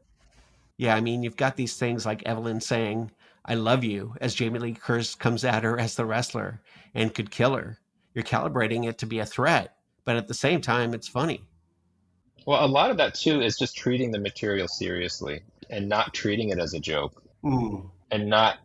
[0.77, 3.11] Yeah, I mean, you've got these things like Evelyn saying,
[3.45, 6.61] I love you, as Jamie Lee Curtis comes at her as the wrestler
[6.95, 7.79] and could kill her.
[8.15, 11.43] You're calibrating it to be a threat, but at the same time, it's funny.
[12.47, 16.51] Well, a lot of that too is just treating the material seriously and not treating
[16.51, 17.23] it as a joke.
[17.43, 17.91] Mm.
[18.11, 18.59] and not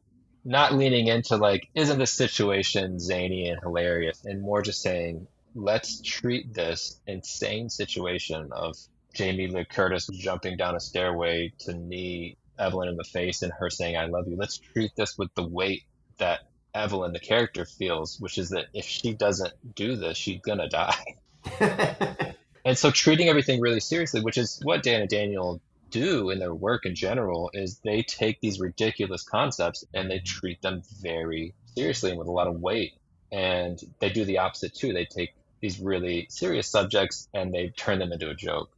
[0.44, 6.02] not leaning into like isn't this situation zany and hilarious and more just saying let's
[6.02, 8.76] treat this insane situation of
[9.14, 13.70] jamie lee curtis jumping down a stairway to knee evelyn in the face and her
[13.70, 15.84] saying i love you let's treat this with the weight
[16.18, 16.42] that
[16.74, 21.16] evelyn the character feels which is that if she doesn't do this she's gonna die
[22.66, 25.62] and so treating everything really seriously which is what dan and daniel
[25.96, 30.62] do in their work in general is they take these ridiculous concepts and they treat
[30.62, 32.94] them very seriously and with a lot of weight.
[33.32, 34.92] And they do the opposite too.
[34.92, 38.76] They take these really serious subjects and they turn them into a joke.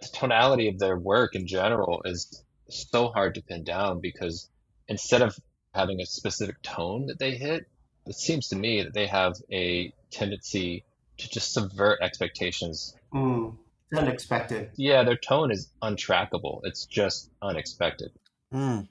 [0.00, 4.48] The tonality of their work in general is so hard to pin down because
[4.86, 5.36] instead of
[5.74, 7.66] having a specific tone that they hit
[8.06, 10.84] it seems to me that they have a tendency
[11.18, 13.56] to just subvert expectations Mm.
[13.94, 14.70] Unexpected.
[14.76, 16.60] yeah, their tone is untrackable.
[16.64, 18.10] It's just unexpected.
[18.52, 18.88] Mm.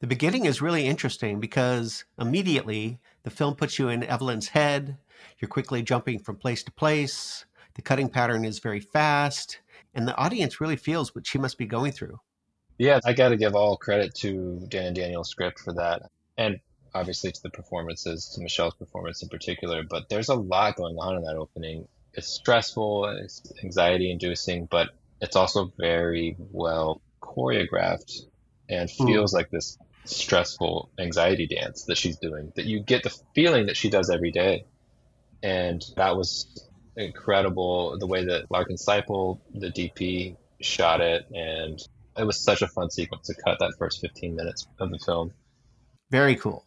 [0.00, 4.98] The beginning is really interesting because immediately the film puts you in Evelyn's head.
[5.38, 7.46] You're quickly jumping from place to place.
[7.74, 9.60] The cutting pattern is very fast,
[9.94, 12.20] and the audience really feels what she must be going through.
[12.78, 16.02] Yeah, I got to give all credit to Dan Daniel's script for that,
[16.36, 16.60] and
[16.94, 19.82] obviously to the performances, to Michelle's performance in particular.
[19.82, 21.86] But there's a lot going on in that opening.
[22.16, 28.12] It's stressful, it's anxiety inducing, but it's also very well choreographed
[28.68, 29.06] and Hmm.
[29.06, 33.76] feels like this stressful anxiety dance that she's doing that you get the feeling that
[33.76, 34.64] she does every day.
[35.42, 36.46] And that was
[36.96, 41.26] incredible the way that Larkin Seipel, the DP, shot it.
[41.30, 41.78] And
[42.16, 45.32] it was such a fun sequence to cut that first 15 minutes of the film.
[46.10, 46.65] Very cool.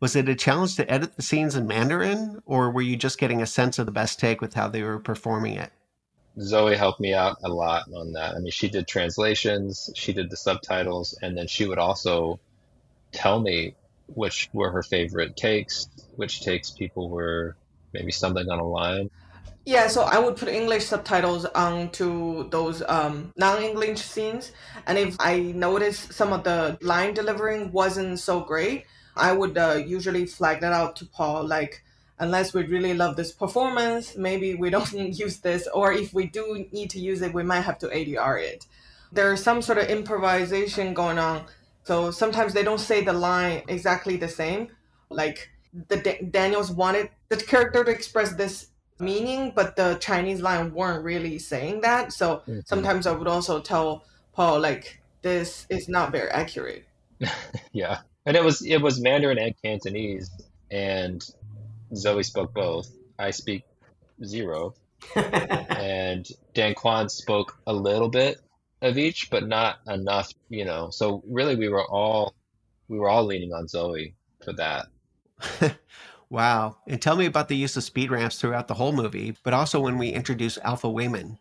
[0.00, 3.42] Was it a challenge to edit the scenes in Mandarin, or were you just getting
[3.42, 5.72] a sense of the best take with how they were performing it?
[6.40, 8.34] Zoe helped me out a lot on that.
[8.34, 12.38] I mean, she did translations, she did the subtitles, and then she would also
[13.12, 13.74] tell me
[14.14, 17.56] which were her favorite takes, which takes people were
[17.92, 19.10] maybe stumbling on a line.
[19.64, 24.52] Yeah, so I would put English subtitles onto those um, non-English scenes,
[24.86, 28.86] and if I noticed some of the line delivering wasn't so great,
[29.18, 31.82] I would uh, usually flag that out to Paul, like
[32.18, 34.92] unless we really love this performance, maybe we don't
[35.24, 38.42] use this, or if we do need to use it, we might have to ADR
[38.42, 38.66] it.
[39.12, 41.44] There's some sort of improvisation going on,
[41.84, 44.68] so sometimes they don't say the line exactly the same,
[45.10, 45.50] like
[45.88, 51.04] the da- Daniels wanted the character to express this meaning, but the Chinese line weren't
[51.04, 52.12] really saying that.
[52.12, 52.66] So Mhm.
[52.66, 56.84] sometimes I would also tell Paul like this is not very accurate.
[57.72, 60.30] Yeah, and it was it was Mandarin and Cantonese,
[60.70, 61.24] and
[61.94, 62.90] Zoe spoke both.
[63.18, 63.64] I speak
[64.22, 64.74] zero,
[65.16, 68.38] and Dan Kwan spoke a little bit
[68.82, 70.90] of each, but not enough, you know.
[70.90, 72.34] So really, we were all
[72.88, 74.14] we were all leaning on Zoe
[74.44, 74.88] for that.
[76.28, 76.76] wow.
[76.86, 79.80] And tell me about the use of speed ramps throughout the whole movie, but also
[79.80, 81.38] when we introduce Alpha Waymond.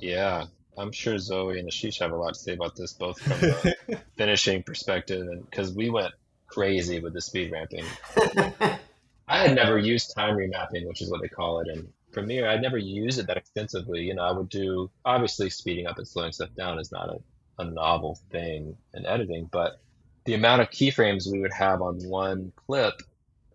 [0.00, 3.38] Yeah, I'm sure Zoe and Aashish have a lot to say about this, both from
[3.40, 6.12] the finishing perspective and because we went
[6.54, 7.84] crazy with the speed ramping.
[9.26, 12.48] I had never used time remapping, which is what they call it in Premiere.
[12.48, 14.02] I'd never used it that extensively.
[14.02, 17.18] You know, I would do obviously speeding up and slowing stuff down is not a,
[17.62, 19.80] a novel thing in editing, but
[20.24, 22.94] the amount of keyframes we would have on one clip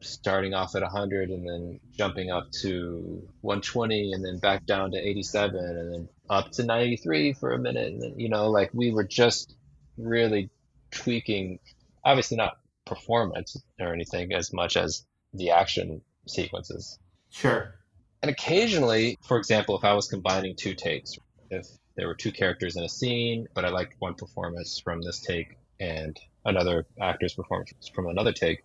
[0.02, 4.98] starting off at 100 and then jumping up to 120 and then back down to
[4.98, 8.94] 87 and then up to 93 for a minute and then you know like we
[8.94, 9.58] were just
[9.98, 10.50] really
[10.92, 11.60] tweaking
[12.06, 12.59] obviously not
[12.90, 17.00] performance or anything as much as the action sequences
[17.30, 17.76] Sure.
[18.22, 21.16] and occasionally for example if i was combining two takes
[21.50, 25.20] if there were two characters in a scene but i liked one performance from this
[25.20, 28.64] take and another actor's performance from another take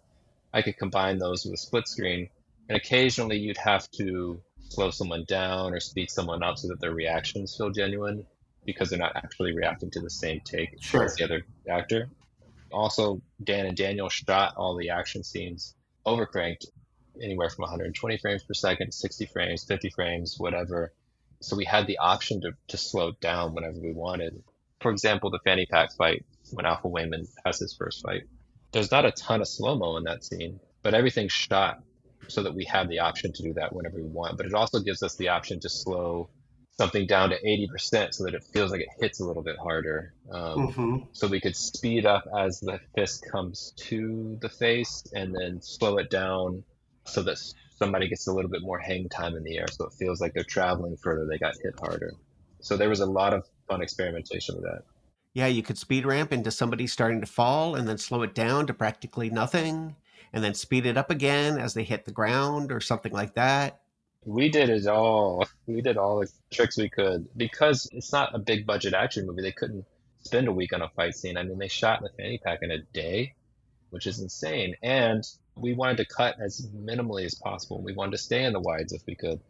[0.56, 2.28] I could combine those with a split screen.
[2.68, 6.92] And occasionally you'd have to slow someone down or speed someone up so that their
[6.94, 8.24] reactions feel genuine
[8.64, 11.02] because they're not actually reacting to the same take Sure.
[11.06, 12.08] as the other actor.
[12.74, 15.74] Also, Dan and Daniel shot all the action scenes
[16.06, 16.66] overcranked
[17.22, 20.92] anywhere from 120 frames per second, 60 frames, 50 frames, whatever.
[21.40, 24.42] So we had the option to, to slow it down whenever we wanted.
[24.80, 28.24] For example, the fanny pack fight when Alpha Waymond has his first fight
[28.74, 31.80] there's not a ton of slow mo in that scene, but everything's shot
[32.26, 34.37] so that we have the option to do that whenever we want.
[34.37, 36.28] But it also gives us the option to slow
[36.78, 40.14] something down to 80% so that it feels like it hits a little bit harder.
[40.30, 45.34] Um, hmm So we could speed up as the fist comes to the face and
[45.34, 46.64] then slow it down
[47.06, 47.38] so that
[47.78, 49.66] somebody gets a little bit more hang time in the air.
[49.70, 52.14] So it feels like they're traveling further, they got hit harder.
[52.60, 54.82] So there was a lot of fun experimentation with that.
[55.34, 58.66] Yeah, you could speed ramp into somebody starting to fall and then slow it down
[58.68, 59.96] to practically nothing
[60.32, 63.84] and then speed it up again as they hit the ground or something like that.
[64.24, 65.46] We did it all.
[65.66, 69.40] We did all the tricks we could because it's not a big budget action movie.
[69.40, 69.87] They couldn't
[70.20, 71.38] spend a week on a fight scene.
[71.38, 73.32] I mean, they shot the fanny pack in a day,
[73.88, 74.74] which is insane.
[74.82, 75.24] And
[75.56, 77.80] we wanted to cut as minimally as possible.
[77.80, 79.40] We wanted to stay in the wides if we could.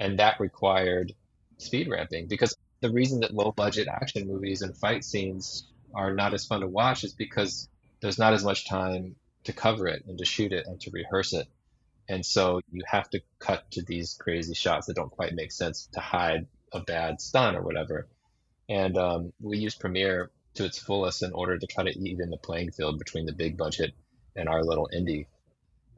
[0.00, 1.12] And that required
[1.58, 6.32] speed ramping because the reason that low budget action movies and fight scenes are not
[6.32, 7.68] as fun to watch is because
[8.00, 11.32] there's not as much time to cover it and to shoot it and to rehearse
[11.32, 11.46] it.
[12.08, 15.88] And so you have to cut to these crazy shots that don't quite make sense
[15.92, 18.08] to hide a bad stunt or whatever.
[18.68, 22.36] And um, we use Premiere to its fullest in order to try to even the
[22.36, 23.94] playing field between the big budget
[24.36, 25.26] and our little indie.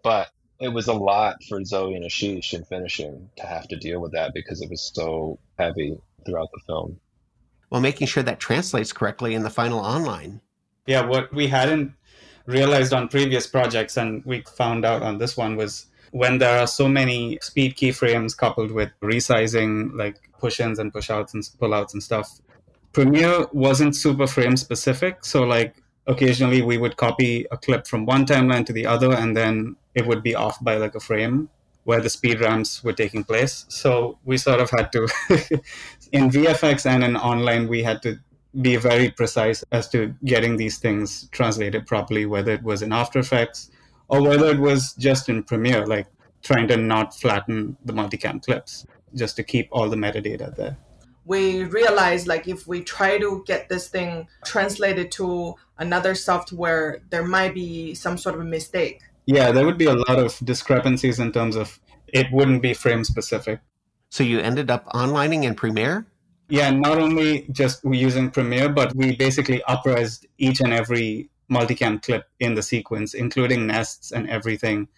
[0.03, 4.01] But it was a lot for Zoe and Aashish in finishing to have to deal
[4.01, 5.97] with that because it was so heavy
[6.27, 7.01] throughout the film.
[7.71, 10.41] Well, making sure that translates correctly in the final online.
[10.87, 11.95] yeah, what we hadn't
[12.47, 16.67] realized on previous projects and we found out on this one was when there are
[16.67, 22.41] so many speed keyframes coupled with resizing like push-ins and push-outs and pull-outs and stuff
[22.93, 25.25] premiere wasn't super frame specific.
[25.25, 29.37] So like occasionally we would copy a clip from one timeline to the other and
[29.37, 31.49] then it would be off by like a frame
[31.85, 33.65] where the speed ramps were taking place.
[33.69, 35.03] So we sort of had to
[36.13, 38.19] in vfx and in online we had to
[38.61, 43.21] be very precise as to getting these things translated properly, whether it was in After
[43.21, 43.71] Effects
[44.11, 46.07] or whether it was just in Premiere, like
[46.43, 50.77] trying to not flatten the multicam clips, just to keep all the metadata there.
[51.25, 57.25] We realized like if we try to get this thing translated to another software, there
[57.25, 59.01] might be some sort of a mistake.
[59.27, 63.05] Yeah, there would be a lot of discrepancies in terms of it wouldn't be frame
[63.05, 63.61] specific.
[64.09, 66.07] So you ended up onlining in Premiere?
[66.49, 72.27] Yeah, not only just using Premiere, but we basically uprised each and every multicam clip
[72.39, 74.89] in the sequence, including nests and everything.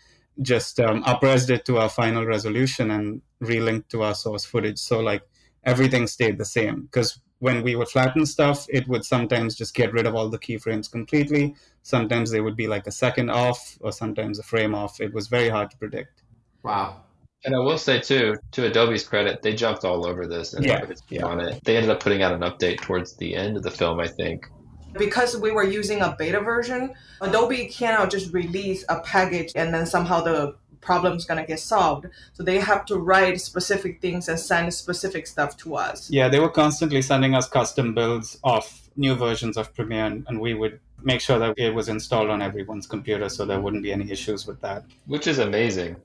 [0.40, 4.78] Just um, uprised it to our final resolution and relinked to our source footage.
[4.78, 5.22] So like
[5.64, 9.92] everything stayed the same because when we would flatten stuff, it would sometimes just get
[9.92, 11.56] rid of all the keyframes completely.
[11.82, 15.00] Sometimes they would be like a second off or sometimes a frame off.
[15.00, 16.22] It was very hard to predict.
[16.62, 17.02] Wow.
[17.44, 20.84] And I will say too, to Adobe's credit, they jumped all over this and yeah.
[21.24, 21.58] on it.
[21.64, 24.46] They ended up putting out an update towards the end of the film, I think.
[24.94, 29.86] Because we were using a beta version, Adobe cannot just release a package and then
[29.86, 32.06] somehow the problem's gonna get solved.
[32.34, 36.10] So they have to write specific things and send specific stuff to us.
[36.10, 38.64] Yeah, they were constantly sending us custom builds of
[38.96, 42.42] new versions of Premiere, and, and we would make sure that it was installed on
[42.42, 44.84] everyone's computer so there wouldn't be any issues with that.
[45.06, 45.96] Which is amazing.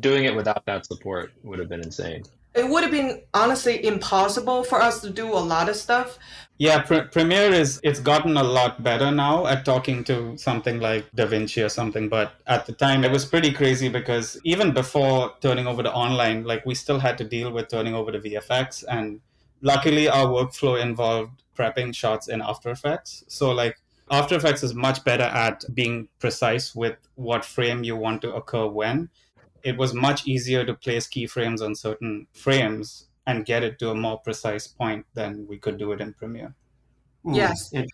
[0.00, 2.24] Doing it without that support would have been insane.
[2.54, 6.18] It would have been honestly impossible for us to do a lot of stuff.
[6.58, 11.10] Yeah, Pre- Premiere is it's gotten a lot better now at talking to something like
[11.12, 15.66] DaVinci or something, but at the time it was pretty crazy because even before turning
[15.66, 19.20] over to online, like we still had to deal with turning over to VFX and
[19.60, 23.24] luckily our workflow involved prepping shots in After Effects.
[23.28, 23.76] So like
[24.10, 28.66] After Effects is much better at being precise with what frame you want to occur
[28.66, 29.10] when.
[29.62, 33.94] It was much easier to place keyframes on certain frames and get it to a
[33.94, 36.54] more precise point than we could do it in Premiere.
[37.24, 37.34] Hmm.
[37.34, 37.72] Yes.
[37.72, 37.88] And-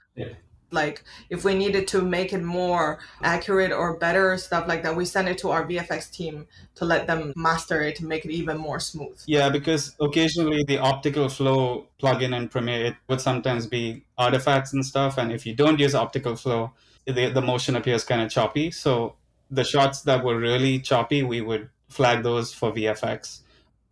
[0.74, 5.04] Like if we needed to make it more accurate or better stuff like that, we
[5.04, 8.56] send it to our VFX team to let them master it to make it even
[8.56, 9.20] more smooth.
[9.26, 14.82] Yeah, because occasionally the optical flow plugin in Premiere it would sometimes be artifacts and
[14.82, 16.72] stuff, and if you don't use optical flow,
[17.04, 18.70] the the motion appears kind of choppy.
[18.70, 19.16] So
[19.50, 23.41] the shots that were really choppy, we would flag those for VFX.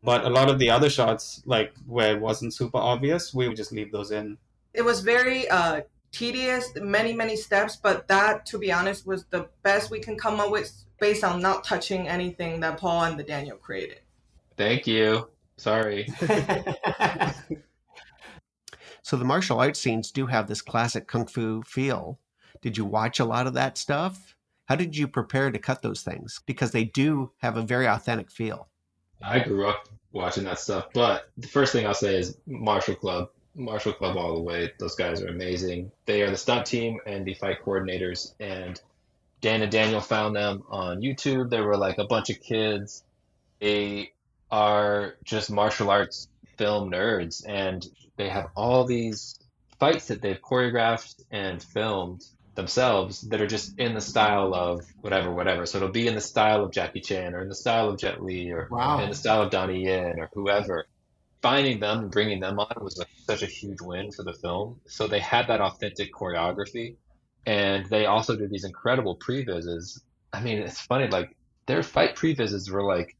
[0.02, 3.56] But a lot of the other shots, like where it wasn't super obvious, we would
[3.56, 4.38] just leave those in.
[4.72, 9.48] It was very uh, tedious, many, many steps, but that, to be honest, was the
[9.62, 13.24] best we can come up with based on not touching anything that Paul and the
[13.24, 14.00] Daniel created.
[14.56, 15.28] Thank you.
[15.56, 16.06] Sorry.
[19.02, 22.18] so the martial arts scenes do have this classic kung fu feel.
[22.62, 24.34] Did you watch a lot of that stuff?
[24.66, 26.40] How did you prepare to cut those things?
[26.46, 28.69] Because they do have a very authentic feel.
[29.22, 33.30] I grew up watching that stuff, but the first thing I'll say is Martial Club.
[33.54, 34.72] Martial Club all the way.
[34.78, 35.92] Those guys are amazing.
[36.06, 38.32] They are the stunt team and the fight coordinators.
[38.40, 38.80] And
[39.40, 41.50] Dan and Daniel found them on YouTube.
[41.50, 43.02] They were like a bunch of kids.
[43.60, 44.12] They
[44.50, 49.38] are just martial arts film nerds, and they have all these
[49.78, 52.22] fights that they've choreographed and filmed
[52.54, 55.66] themselves that are just in the style of whatever, whatever.
[55.66, 58.22] So it'll be in the style of Jackie Chan or in the style of Jet
[58.22, 59.00] Li or Wow.
[59.00, 60.86] in the style of Donnie Yen or whoever.
[61.42, 64.80] Finding them and bringing them on was like such a huge win for the film.
[64.86, 66.96] So they had that authentic choreography,
[67.46, 70.00] and they also did these incredible previses.
[70.32, 71.34] I mean, it's funny, like
[71.66, 73.16] their fight previses were like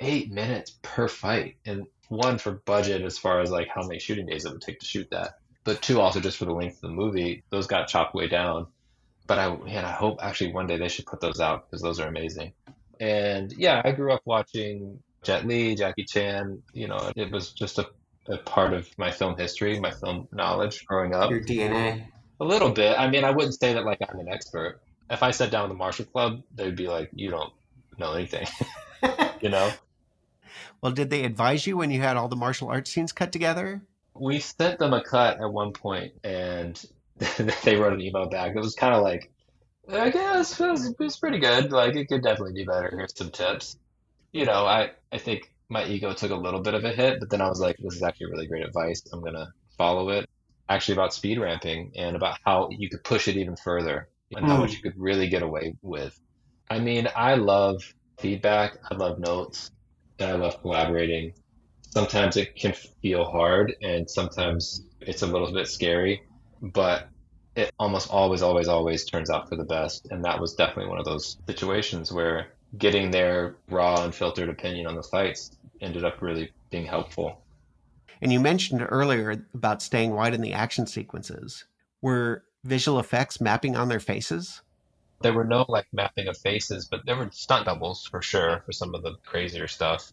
[0.00, 4.26] eight minutes per fight, and one for budget as far as like how many shooting
[4.26, 6.90] days it would take to shoot that, but two also just for the length of
[6.90, 7.42] the movie.
[7.50, 8.66] Those got chopped way down.
[9.26, 12.00] But I man, I hope actually one day they should put those out because those
[12.00, 12.52] are amazing.
[13.00, 16.62] And yeah, I grew up watching Jet Li, Jackie Chan.
[16.72, 17.88] You know, it was just a,
[18.28, 21.30] a part of my film history, my film knowledge growing up.
[21.30, 22.06] Your DNA.
[22.40, 22.98] A little bit.
[22.98, 24.80] I mean, I wouldn't say that like I'm an expert.
[25.10, 27.52] If I sat down with the Martial Club, they'd be like, "You don't
[27.98, 28.46] know anything,"
[29.40, 29.70] you know.
[30.82, 33.82] Well, did they advise you when you had all the martial arts scenes cut together?
[34.14, 36.80] We sent them a cut at one point, and
[37.64, 38.54] they wrote an email back.
[38.54, 39.30] It was kind of like,
[39.90, 41.72] I guess it was, it was pretty good.
[41.72, 42.90] Like it could definitely be better.
[42.90, 43.76] Here's some tips.
[44.32, 47.30] You know, I I think my ego took a little bit of a hit, but
[47.30, 49.02] then I was like, this is actually really great advice.
[49.12, 50.26] I'm gonna follow it.
[50.68, 54.56] Actually, about speed ramping and about how you could push it even further and how
[54.56, 54.60] Mm.
[54.60, 56.18] much you could really get away with.
[56.70, 57.82] I mean, I love
[58.20, 58.78] feedback.
[58.90, 59.70] I love notes.
[60.18, 61.34] And I love collaborating.
[61.90, 62.72] Sometimes it can
[63.02, 66.22] feel hard and sometimes it's a little bit scary,
[66.62, 67.08] but
[67.56, 70.06] it almost always, always, always turns out for the best.
[70.10, 74.94] And that was definitely one of those situations where getting their raw, unfiltered opinion on
[74.94, 75.50] the fights
[75.80, 77.42] ended up really being helpful.
[78.22, 81.64] And you mentioned earlier about staying wide in the action sequences.
[82.02, 84.62] Were visual effects mapping on their faces?
[85.22, 88.72] There were no like mapping of faces, but there were stunt doubles for sure for
[88.72, 90.12] some of the crazier stuff.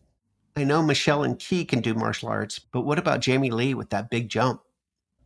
[0.58, 3.92] I know Michelle and Ke can do martial arts, but what about Jamie Lee with
[3.92, 4.62] that big jump?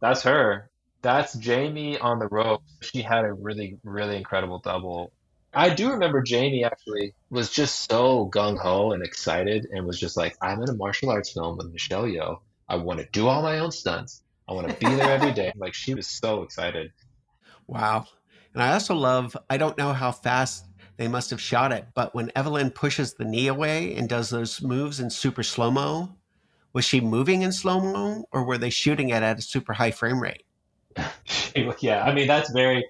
[0.01, 0.69] That's her.
[1.01, 2.63] That's Jamie on the rope.
[2.82, 5.13] She had a really, really incredible double.
[5.53, 10.17] I do remember Jamie actually was just so gung ho and excited and was just
[10.17, 12.39] like, I'm in a martial arts film with Michelle Yeoh.
[12.67, 14.23] I want to do all my own stunts.
[14.49, 15.53] I want to be there every day.
[15.55, 16.91] Like she was so excited.
[17.67, 18.05] Wow.
[18.53, 20.65] And I also love, I don't know how fast
[20.98, 21.86] they must have shot it.
[21.94, 26.16] But when Evelyn pushes the knee away and does those moves in super slow mo,
[26.74, 29.92] was she moving in slow mo or were they shooting it at a super high
[29.92, 30.44] frame rate?
[31.80, 32.86] yeah, I mean that's very.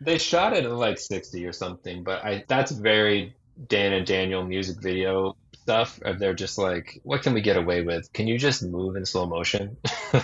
[0.00, 3.34] They shot it at like sixty or something, but I that's very
[3.68, 5.98] Dan and Daniel music video stuff.
[6.18, 8.12] They're just like, what can we get away with?
[8.12, 9.76] Can you just move in slow motion?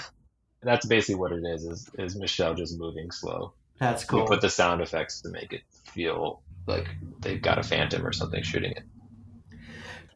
[0.62, 1.64] that's basically what it is.
[1.64, 3.52] Is is Michelle just moving slow?
[3.78, 4.20] That's cool.
[4.20, 6.88] We put the sound effects to make it feel like
[7.20, 8.84] they've got a phantom or something shooting it.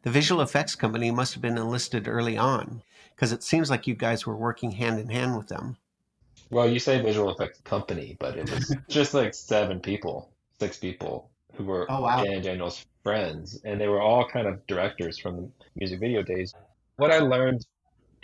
[0.03, 2.83] The visual effects company must have been enlisted early on
[3.15, 5.77] because it seems like you guys were working hand in hand with them.
[6.51, 10.29] Well, you say visual effects company, but it was just like seven people,
[10.59, 12.23] six people who were Oh, wow.
[12.23, 16.21] Dan and Daniel's friends, and they were all kind of directors from the music video
[16.21, 16.53] days.
[16.97, 17.65] What I learned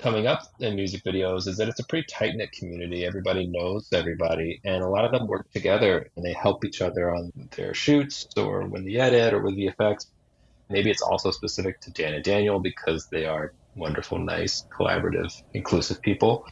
[0.02, 3.06] coming up in music videos is that it's a pretty tight knit community.
[3.06, 7.14] Everybody knows everybody, and a lot of them work together and they help each other
[7.16, 10.08] on their shoots or when the edit or with the effects.
[10.70, 16.02] Maybe it's also specific to Dan and Daniel because they are wonderful, nice, collaborative, inclusive
[16.02, 16.45] people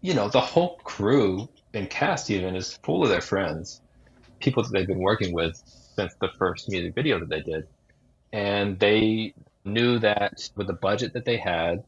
[0.00, 3.80] you know, the whole crew and cast even is full of their friends,
[4.40, 5.60] people that they've been working with
[5.96, 7.66] since the first music video that they did.
[8.32, 9.34] And they
[9.64, 11.84] knew that with the budget that they had,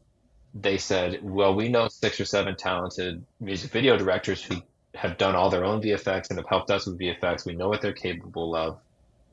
[0.53, 4.61] they said, well, we know six or seven talented music video directors who
[4.93, 7.45] have done all their own VFX and have helped us with VFX.
[7.45, 8.79] We know what they're capable of.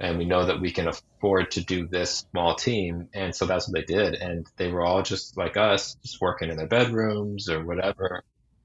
[0.01, 3.09] And we know that we can afford to do this small team.
[3.13, 4.15] And so that's what they did.
[4.15, 8.23] And they were all just like us, just working in their bedrooms or whatever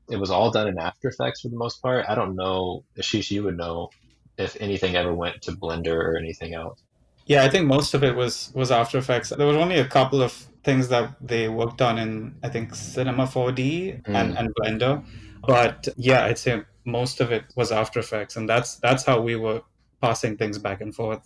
[0.09, 2.05] it was all done in After Effects for the most part.
[2.07, 3.89] I don't know, Aashish, you would know
[4.37, 6.81] if anything ever went to Blender or anything else.
[7.25, 9.29] Yeah, I think most of it was was After Effects.
[9.29, 10.31] There was only a couple of
[10.63, 14.39] things that they worked on in I think Cinema 4D and, Mm.
[14.39, 15.03] and Blender.
[15.47, 19.35] But yeah, I'd say most of it was After Effects, and that's that's how we
[19.35, 19.61] were
[20.01, 21.21] passing things back and forth.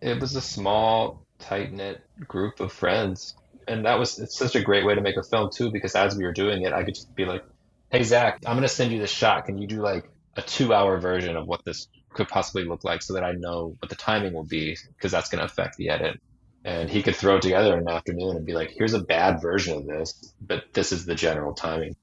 [0.00, 3.34] It was a small, tight knit group of friends.
[3.68, 6.16] And that was it's such a great way to make a film too, because as
[6.16, 7.44] we were doing it, I could just be like,
[7.90, 9.44] Hey Zak, I'm gonna send you this shot.
[9.44, 13.02] Can you do like a two hour version of what this could possibly look like
[13.02, 16.20] so that I know what the timing will be, because that's gonna affect the edit.
[16.64, 19.42] And he could throw it together in an afternoon and be like, here's a bad
[19.42, 21.96] version of this, but this is the general timing.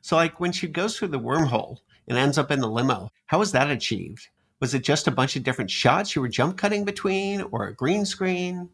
[0.00, 1.78] So, like when she goes through the wormhole
[2.08, 4.28] and ends up in the limo, how was that achieved?
[4.60, 7.74] Was it just a bunch of different shots you were jump cutting between or a
[7.74, 8.68] green screen?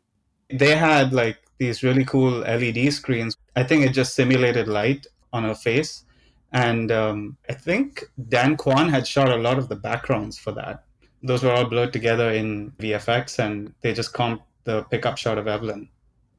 [0.51, 3.37] They had like these really cool LED screens.
[3.57, 6.05] I think it just simulated light on her face.
[6.53, 10.85] And um, I think Dan Kwan had shot a lot of the backgrounds for that.
[11.23, 15.47] Those were all blurred together in VFX, and they just comped the pickup shot of
[15.47, 15.89] Evelyn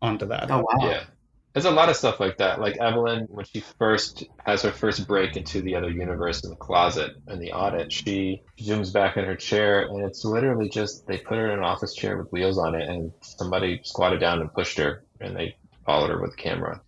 [0.02, 0.50] onto that.
[0.50, 0.90] Oh, wow.
[0.90, 1.04] Yeah.
[1.54, 2.62] There's a lot of stuff like that.
[2.62, 6.56] Like Evelyn, when she first has her first break into the other universe in the
[6.56, 11.18] closet in the audit, she zooms back in her chair and it's literally just they
[11.18, 14.54] put her in an office chair with wheels on it and somebody squatted down and
[14.54, 15.58] pushed her and they
[15.88, 16.80] followed her with the camera.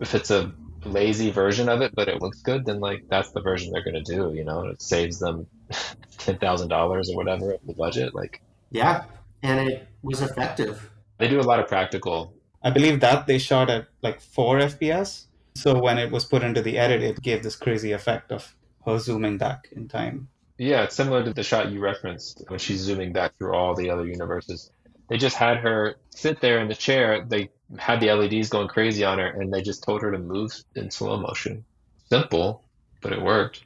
[0.00, 0.50] If it's a
[0.86, 4.02] lazy version of it, but it looks good, then like that's the version they're gonna
[4.02, 5.46] do, you know, it saves them
[6.18, 8.14] ten thousand dollars or whatever of the budget.
[8.14, 9.04] Like Yeah.
[9.42, 10.90] And it was effective.
[11.18, 12.32] they do a lot of practical
[12.66, 15.26] I believe that they shot at like 4 FPS.
[15.54, 18.98] So when it was put into the edit, it gave this crazy effect of her
[18.98, 20.28] zooming back in time.
[20.58, 23.90] Yeah, it's similar to the shot you referenced when she's zooming back through all the
[23.90, 24.72] other universes.
[25.08, 27.24] They just had her sit there in the chair.
[27.26, 30.52] They had the LEDs going crazy on her, and they just told her to move
[30.74, 31.64] in slow motion.
[32.08, 32.64] Simple,
[33.00, 33.62] but it worked.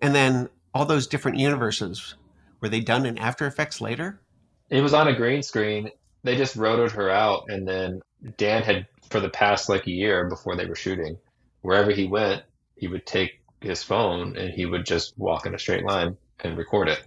[0.00, 2.14] And then all those different universes,
[2.60, 4.20] were they done in After Effects later?
[4.68, 5.90] It was on a green screen.
[6.22, 8.00] They just rotoed her out, and then
[8.36, 11.18] Dan had, for the past like a year before they were shooting,
[11.60, 12.42] wherever he went,
[12.76, 16.58] he would take his phone and he would just walk in a straight line and
[16.58, 17.02] record it.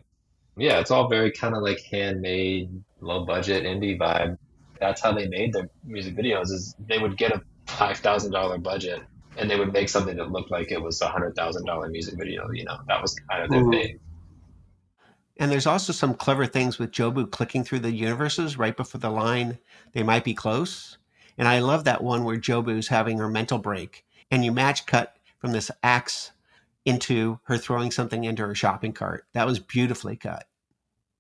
[0.58, 4.38] Yeah, it's all very kind of like handmade, low budget indie vibe.
[4.80, 6.52] That's how they made their music videos.
[6.52, 9.02] Is they would get a five thousand dollar budget
[9.38, 12.18] and they would make something that looked like it was a hundred thousand dollar music
[12.18, 12.50] video.
[12.52, 13.72] You know, that was kind of their Ooh.
[13.72, 14.00] thing.
[15.38, 19.10] And there's also some clever things with Jobu clicking through the universes right before the
[19.10, 19.58] line,
[19.94, 20.98] they might be close.
[21.38, 25.16] And I love that one where Jobu's having her mental break and you match cut
[25.38, 26.32] from this axe
[26.84, 29.26] into her throwing something into her shopping cart.
[29.32, 30.49] That was beautifully cut.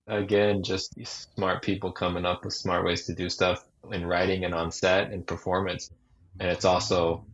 [0.10, 4.53] Again, just smart people coming up with smart ways to do stuff in writing and
[4.53, 5.91] on set and performance.
[6.39, 7.26] And it's also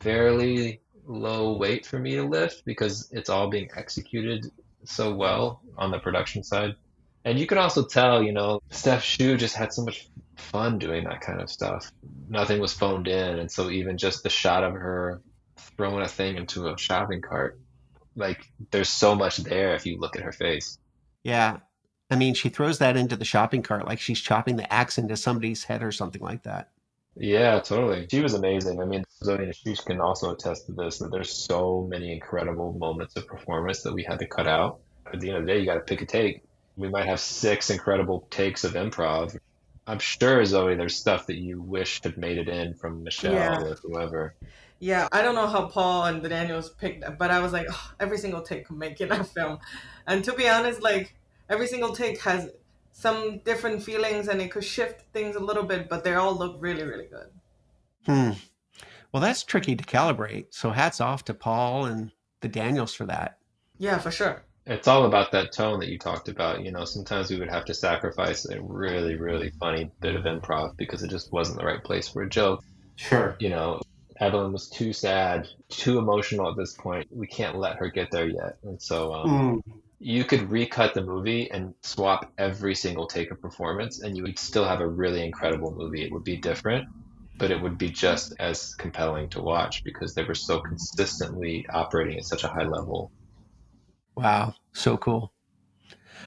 [0.00, 4.50] fairly low weight for me to lift because it's all being executed
[4.84, 6.74] so well on the production side.
[7.24, 11.04] And you can also tell, you know, Steph Hsu just had so much fun doing
[11.04, 11.92] that kind of stuff.
[12.28, 13.38] Nothing was phoned in.
[13.38, 15.20] And so even just the shot of her
[15.76, 17.60] throwing a thing into a shopping cart,
[18.16, 20.78] like there's so much there if you look at her face.
[21.22, 21.58] Yeah.
[22.12, 25.16] I mean, she throws that into the shopping cart like she's chopping the axe into
[25.16, 26.68] somebody's head or something like that.
[27.16, 28.06] Yeah, totally.
[28.10, 28.80] She was amazing.
[28.80, 33.16] I mean, Zoe Aashish can also attest to this that there's so many incredible moments
[33.16, 34.80] of performance that we had to cut out.
[35.12, 36.42] At the end of the day, you got to pick a take.
[36.76, 39.38] We might have six incredible takes of improv.
[39.86, 43.60] I'm sure, Zoe, there's stuff that you wish had made it in from Michelle Yeah.
[43.60, 44.34] or whoever.
[44.78, 47.94] Yeah, I don't know how Paul and the Daniels picked, but I was like, "Ugh,
[48.00, 49.58] every single take could make it a film.
[50.06, 51.14] And to be honest, like
[51.52, 52.50] every single take has
[52.92, 56.56] some different feelings and it could shift things a little bit, but they all look
[56.60, 57.28] really, really good.
[58.06, 58.30] Hmm.
[59.12, 60.46] Well, that's tricky to calibrate.
[60.50, 63.38] So hats off to Paul and the Daniels for that.
[63.78, 64.44] Yeah, for sure.
[64.64, 66.62] It's all about that tone that you talked about.
[66.64, 70.76] You know, sometimes we would have to sacrifice a really, really funny bit of improv
[70.76, 72.64] because it just wasn't the right place for a joke.
[72.96, 73.36] Sure.
[73.40, 73.80] You know,
[74.20, 77.08] Evelyn was too sad, too emotional at this point.
[77.10, 78.56] We can't let her get there yet.
[78.62, 79.72] And so um, Mm.
[80.02, 84.38] You could recut the movie and swap every single take of performance, and you would
[84.38, 86.02] still have a really incredible movie.
[86.02, 86.88] It would be different,
[87.38, 92.18] but it would be just as compelling to watch because they were so consistently operating
[92.18, 93.12] at such a high level.
[94.16, 95.32] Wow, so cool.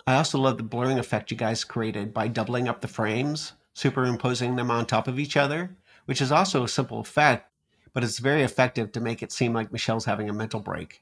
[0.07, 4.55] I also love the blurring effect you guys created by doubling up the frames, superimposing
[4.55, 7.51] them on top of each other, which is also a simple effect,
[7.91, 11.01] but it's very effective to make it seem like Michelle's having a mental break.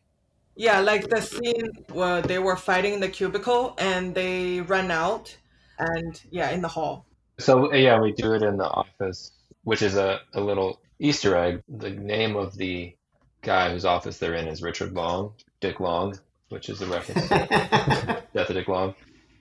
[0.56, 5.36] Yeah, like the scene where they were fighting in the cubicle and they run out
[5.80, 7.06] and yeah, in the hall.
[7.40, 9.32] So yeah, we do it in the office,
[9.64, 11.64] which is a, a little Easter egg.
[11.68, 12.96] The name of the
[13.42, 16.18] guy whose office they're in is Richard Long, Dick Long,
[16.50, 18.94] which is a reference to Death of Dick Long,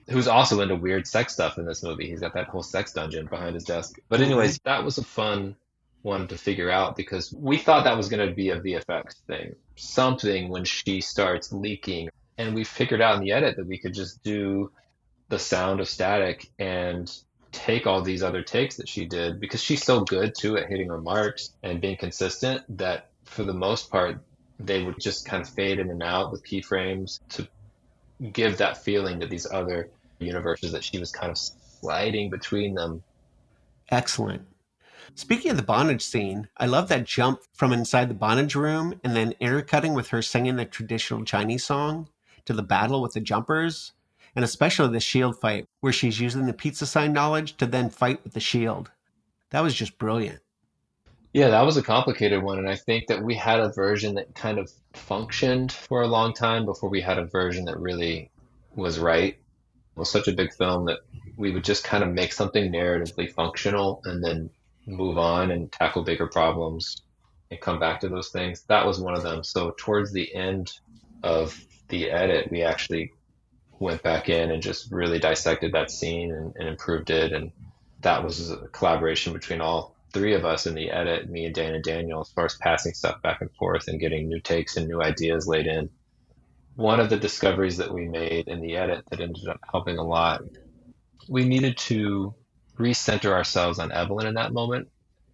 [0.09, 2.09] who's also into weird sex stuff in this movie.
[2.09, 3.99] He's got that whole sex dungeon behind his desk.
[4.09, 5.57] But anyways, that was a fun
[6.03, 9.55] one to figure out because we thought that was going to be a VFX thing,
[9.77, 13.95] something when she starts leaking, and we figured out in the edit that we could
[13.95, 14.71] just do
[15.29, 17.11] the sound of static and
[17.53, 20.89] take all these other takes that she did because she's so good too at hitting
[20.89, 24.19] her marks and being consistent that for the most part
[24.59, 27.47] they would just kind of fade in and out with keyframes to
[28.33, 33.03] give that feeling to these other universes that she was kind of sliding between them.
[33.91, 34.43] Excellent.
[35.15, 39.15] Speaking of the bondage scene, I love that jump from inside the bondage room and
[39.15, 42.09] then intercutting with her singing the traditional Chinese song
[42.47, 43.93] to the battle with the jumpers,
[44.35, 48.25] and especially the shield fight where she's using the pizza sign knowledge to then fight
[48.25, 48.91] with the shield.
[49.51, 50.41] That was just brilliant.
[51.35, 54.35] Yeah, that was a complicated one, and I think that we had a version that
[54.35, 58.31] kind of functioned for a long time before we had a version that really
[58.75, 59.35] was right.
[59.35, 61.01] It was such a big film that
[61.37, 64.49] we would just kind of make something narratively functional and then
[64.87, 67.03] move on and tackle bigger problems
[67.51, 68.63] and come back to those things.
[68.69, 69.45] That was one of them.
[69.45, 70.73] So towards the end
[71.23, 71.59] of
[71.89, 73.13] the edit, we actually
[73.79, 77.33] went back in and just really dissected that scene and, and improved it.
[77.33, 77.53] And
[78.01, 81.75] that was a collaboration between all three of us in the edit, me and Dan
[81.75, 84.89] and Daniel, as far as passing stuff back and forth and getting new takes and
[84.89, 85.91] new ideas laid in.
[86.75, 90.05] One of the discoveries that we made in the edit that ended up helping a
[90.05, 90.43] lot,
[91.29, 92.35] we needed to
[92.83, 94.89] recenter ourselves on Evelyn in that moment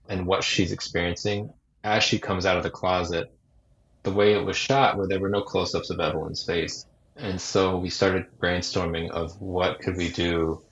[0.09, 1.51] and what she's experiencing
[1.85, 3.33] as she comes out of the closet.
[4.05, 6.85] The way it was shot, where there were no close ups of Evelyn's face.
[7.17, 10.63] And so we started brainstorming of what could we do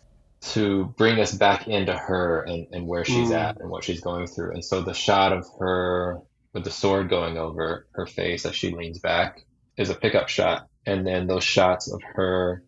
[0.53, 3.37] to bring us back into her and, and where she's Mm.
[3.37, 4.53] at and what she's going through.
[4.53, 6.21] And so the shot of her
[6.55, 9.45] with the sword going over her face as she leans back
[9.77, 10.69] is a pickup shot.
[10.87, 12.63] And then those shots of her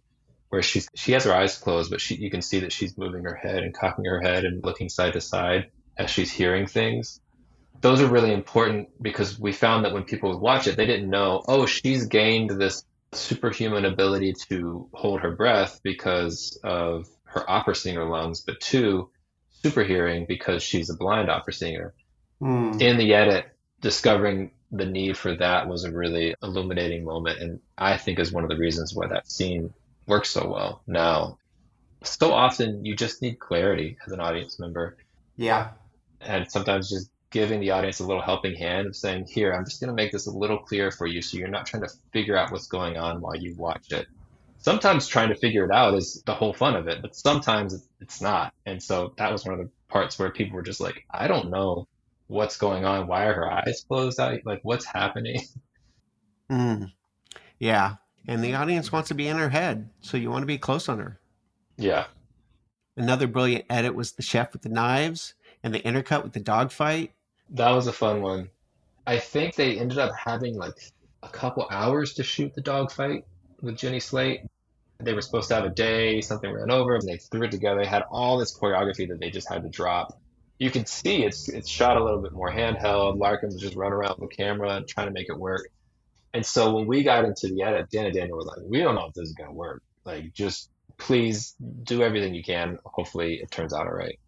[0.49, 3.25] where she's she has her eyes closed, but she you can see that she's moving
[3.25, 7.21] her head and cocking her head and looking side to side as she's hearing things.
[7.81, 11.11] Those are really important because we found that when people would watch it, they didn't
[11.11, 17.75] know, oh, she's gained this superhuman ability to hold her breath because of her opera
[17.75, 19.11] singer lungs, but two,
[19.63, 21.95] super hearing because she's a blind opera singer.
[22.41, 22.79] Hmm.
[22.81, 23.47] In the edit,
[23.81, 28.45] discovering the need for that was a really illuminating moment, and I think is one
[28.45, 29.73] of the reasons why that scene
[30.09, 31.39] works so well now.
[32.03, 34.97] So often you just need clarity as an audience member,
[35.37, 35.71] Yeah.
[36.21, 39.81] and sometimes just giving the audience a little helping hand of saying, Here, I'm just
[39.81, 42.37] going to make this a little clearer for you so you're not trying to figure
[42.37, 44.07] out what's going on while you watch it.
[44.61, 47.89] Sometimes trying to figure it out is the whole fun of it, but sometimes it's-
[48.01, 48.53] it's not.
[48.67, 51.51] And so that was one of the parts where people were just like, I don't
[51.51, 51.87] know
[52.29, 53.07] what's going on.
[53.09, 54.39] Why are her eyes closed out?
[54.45, 55.43] Like, what's happening?
[56.51, 56.85] Hmm.
[57.59, 57.97] Yeah.
[58.29, 60.89] And the audience wants to be in her head, so you want to be close
[60.89, 61.19] on her.
[61.79, 62.05] Yeah.
[62.95, 66.71] Another brilliant edit was the chef with the knives and the intercut with the dog
[66.71, 67.13] fight.
[67.51, 68.51] That was a fun one.
[69.07, 73.25] I think they ended up having like a couple hours to shoot the dog fight
[73.63, 74.43] with Jenny Slate.
[75.01, 77.81] They were supposed to have a day, something ran over, and they threw it together.
[77.81, 80.21] They had all this choreography that they just had to drop.
[80.59, 83.19] You can see it's it's shot a little bit more handheld.
[83.19, 85.71] Larkin's just run around with the camera trying to make it work.
[86.35, 88.95] And so when we got into the edit, Dan and Daniel were like, "We don't
[88.95, 89.83] know if this is gonna work.
[90.05, 91.55] Like, just please
[91.85, 92.79] do everything you can.
[92.85, 94.19] Hopefully, it turns out all right."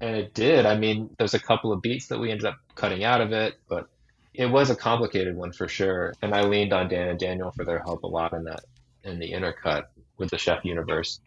[0.00, 0.66] And it did.
[0.66, 3.54] I mean, there's a couple of beats that we ended up cutting out of it,
[3.68, 3.88] but
[4.34, 6.14] it was a complicated one for sure.
[6.22, 8.64] And I leaned on Dan and Daniel for their help a lot in that
[9.04, 9.84] in the intercut
[10.16, 11.20] with the Chef universe.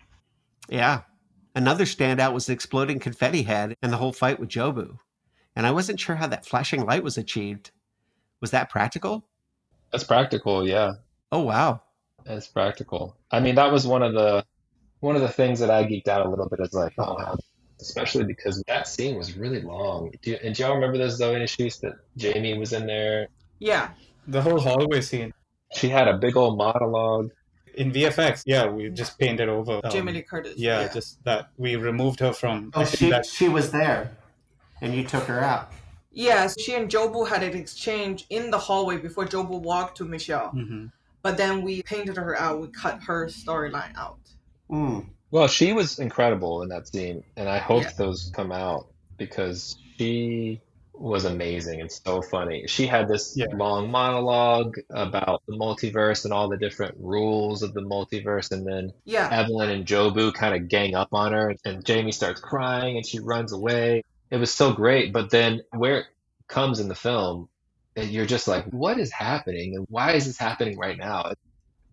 [0.70, 1.02] Yeah.
[1.54, 4.98] Another standout was the exploding confetti head and the whole fight with Jobu.
[5.56, 7.72] And I wasn't sure how that flashing light was achieved.
[8.42, 9.28] Was that practical?
[9.96, 10.94] That's practical, yeah.
[11.32, 11.82] Oh wow.
[12.26, 13.16] It's practical.
[13.32, 14.44] I mean, that was one of the
[15.00, 16.60] one of the things that I geeked out a little bit.
[16.60, 17.38] Is like, oh wow,
[17.80, 20.12] especially because that scene was really long.
[20.22, 23.28] Do you, and do y'all remember those Zoe issues that Jamie was in there?
[23.60, 23.92] Yeah.
[24.28, 25.34] The whole hallway scene
[25.74, 27.30] She had a big old monologue.
[27.76, 29.80] in VFX, yeah, we just painted over.
[29.84, 30.56] um, Jamie Lee Curtis.
[30.58, 32.72] Yeah, just that we removed her from.
[32.74, 34.18] Oh, I think she that- she was there,
[34.82, 35.72] and you took her out.
[36.16, 40.52] Yes, she and Jobu had an exchange in the hallway before Jobu walked to Michelle.
[40.56, 40.92] Mhm.
[41.22, 42.62] But then we painted her out.
[42.62, 44.20] We cut her storyline out.
[44.72, 45.08] Mm.
[45.32, 47.92] Well, she was incredible in that scene, and I hope Yeah.
[47.98, 48.88] those come out
[49.18, 50.62] because she
[50.94, 52.66] was amazing and so funny.
[52.68, 53.48] She had this Yeah.
[53.54, 58.94] long monologue about the multiverse and all the different rules of the multiverse, and then
[59.04, 59.28] Yeah.
[59.30, 63.20] Evelyn and Jobu kind of gang up on her, and Jamie starts crying and she
[63.20, 64.04] runs away.
[64.32, 66.06] It was so great, but then where it
[66.48, 67.50] comes in the film,
[67.96, 71.32] and you're just like, what is happening, and why is this happening right now?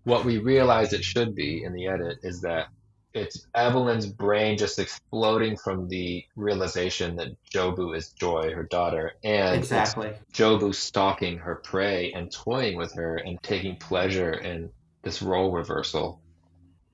[0.05, 2.68] What we realized it should be in the edit is that
[3.14, 9.57] it's Evelyn's brain just exploding from the realization that Jobu is Joy, her daughter, and
[9.57, 10.12] Exactly.
[10.33, 14.70] Jobu stalking her prey and toying with her and taking pleasure in
[15.03, 16.22] this role reversal.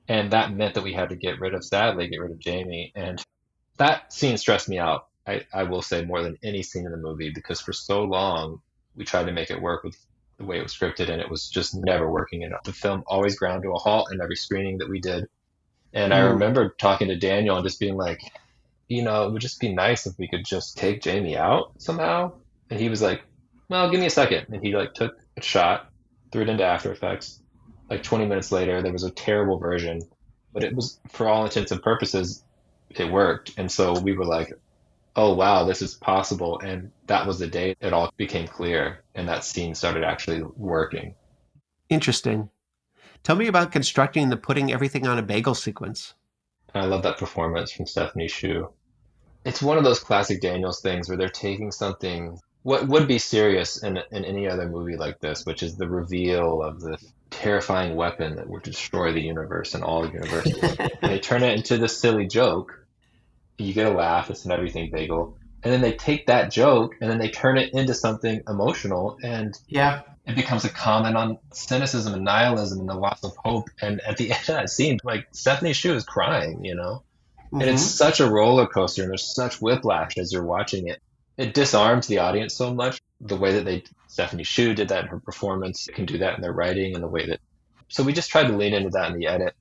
[0.08, 2.92] And that meant that we had to get rid of, sadly, get rid of Jamie.
[2.96, 3.22] And
[3.76, 6.98] that scene stressed me out, I, I will say, more than any scene in the
[6.98, 8.60] movie, because for so long
[8.96, 9.96] we tried to make it work with
[10.38, 12.44] the way it was scripted, and it was just never working.
[12.44, 15.26] And the film always ground to a halt in every screening that we did.
[15.92, 16.32] And I Mm.
[16.32, 18.20] remember talking to Daniel and just being like,
[18.88, 22.32] you know, it would just be nice if we could just take Jamie out somehow.
[22.70, 23.22] And he was like,
[23.68, 24.46] well, give me a second.
[24.50, 25.90] And he like took a shot,
[26.32, 27.40] threw it into After Effects.
[27.90, 30.02] Like 20 minutes later, there was a terrible version,
[30.52, 32.44] but it was, for all intents and purposes,
[32.90, 33.52] it worked.
[33.58, 34.52] And so we were like,
[35.18, 36.60] oh, wow, this is possible.
[36.60, 39.02] And that was the day it all became clear.
[39.16, 41.16] And that scene started actually working.
[41.88, 42.50] Interesting.
[43.24, 46.14] Tell me about constructing the putting everything on a bagel sequence.
[46.72, 48.68] I love that performance from Stephanie Hsu.
[49.44, 53.82] It's one of those classic Daniels things where they're taking something what would be serious
[53.82, 56.98] in, in any other movie like this, which is the reveal of the
[57.30, 60.58] terrifying weapon that would destroy the universe and all universes.
[60.62, 62.86] and they turn it into this silly joke.
[63.58, 65.36] You get a laugh, it's an everything bagel.
[65.62, 69.52] And then they take that joke and then they turn it into something emotional and
[69.66, 70.02] Yeah.
[70.26, 73.68] it becomes a comment on cynicism and nihilism and the loss of hope.
[73.82, 77.02] And at the end of that scene, like Stephanie Hsu is crying, you know?
[77.52, 77.96] And it's Mhm.
[77.96, 81.00] such a roller coaster and there's such whiplash as you're watching it.
[81.36, 83.00] It disarms the audience so much.
[83.20, 86.42] The way that they, Stephanie Hsu did that in her performance, can do that in
[86.42, 87.40] their writing and the way that.
[87.88, 89.54] So we just tried to lean into that in the edit.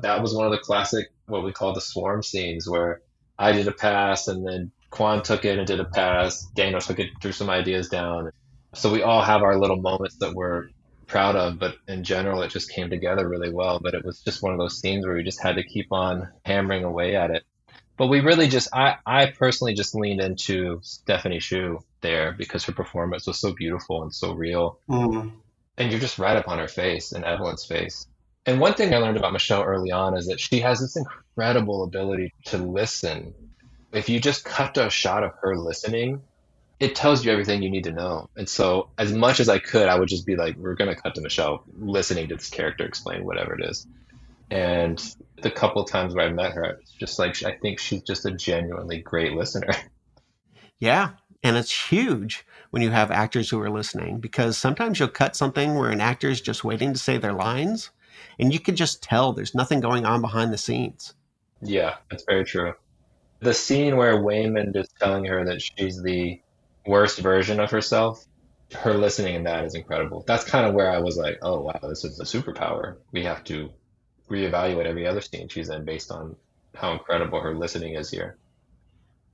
[0.00, 3.00] That was one of the classic, what we call the swarm scenes, where
[3.40, 6.42] I did a pass and then Kwan took it and did a pass.
[6.54, 8.30] Daniel took it, threw some ideas down.
[8.74, 10.68] So we all have our little moments that we're
[11.06, 13.80] proud of, but in general, it just came together really well.
[13.80, 16.28] But it was just one of those scenes where we just had to keep on
[16.44, 17.44] hammering away at it.
[17.96, 22.72] But we really just, I, I personally just leaned into Stephanie Hsu there because her
[22.72, 24.78] performance was so beautiful and so real.
[24.88, 25.32] Mm.
[25.78, 28.06] And you're just right up on her face and Evelyn's face.
[28.46, 30.96] And one thing I learned about Michelle early on is that she has this
[31.36, 33.34] incredible ability to listen.
[33.92, 36.22] If you just cut to a shot of her listening,
[36.78, 38.28] it tells you everything you need to know.
[38.36, 41.00] And so, as much as I could, I would just be like, we're going to
[41.00, 43.86] cut to Michelle listening to this character explain whatever it is.
[44.50, 48.26] And the couple times where I met her, it's just like, I think she's just
[48.26, 49.72] a genuinely great listener.
[50.80, 51.10] Yeah.
[51.42, 55.74] And it's huge when you have actors who are listening because sometimes you'll cut something
[55.74, 57.90] where an actor is just waiting to say their lines
[58.38, 61.14] and you can just tell there's nothing going on behind the scenes.
[61.62, 62.74] Yeah, that's very true.
[63.40, 66.40] The scene where Waymond is telling her that she's the
[66.86, 68.24] worst version of herself,
[68.74, 70.24] her listening in that is incredible.
[70.26, 72.96] That's kind of where I was like, oh, wow, this is a superpower.
[73.12, 73.70] We have to
[74.30, 76.36] reevaluate every other scene she's in based on
[76.74, 78.38] how incredible her listening is here.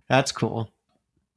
[0.08, 0.70] That's cool.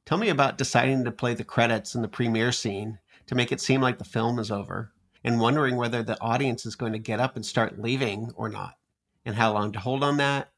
[0.06, 3.60] Tell me about deciding to play the credits in the premiere scene to make it
[3.60, 7.20] seem like the film is over and wondering whether the audience is going to get
[7.20, 8.74] up and start leaving or not.
[9.24, 10.49] and how long to hold on that.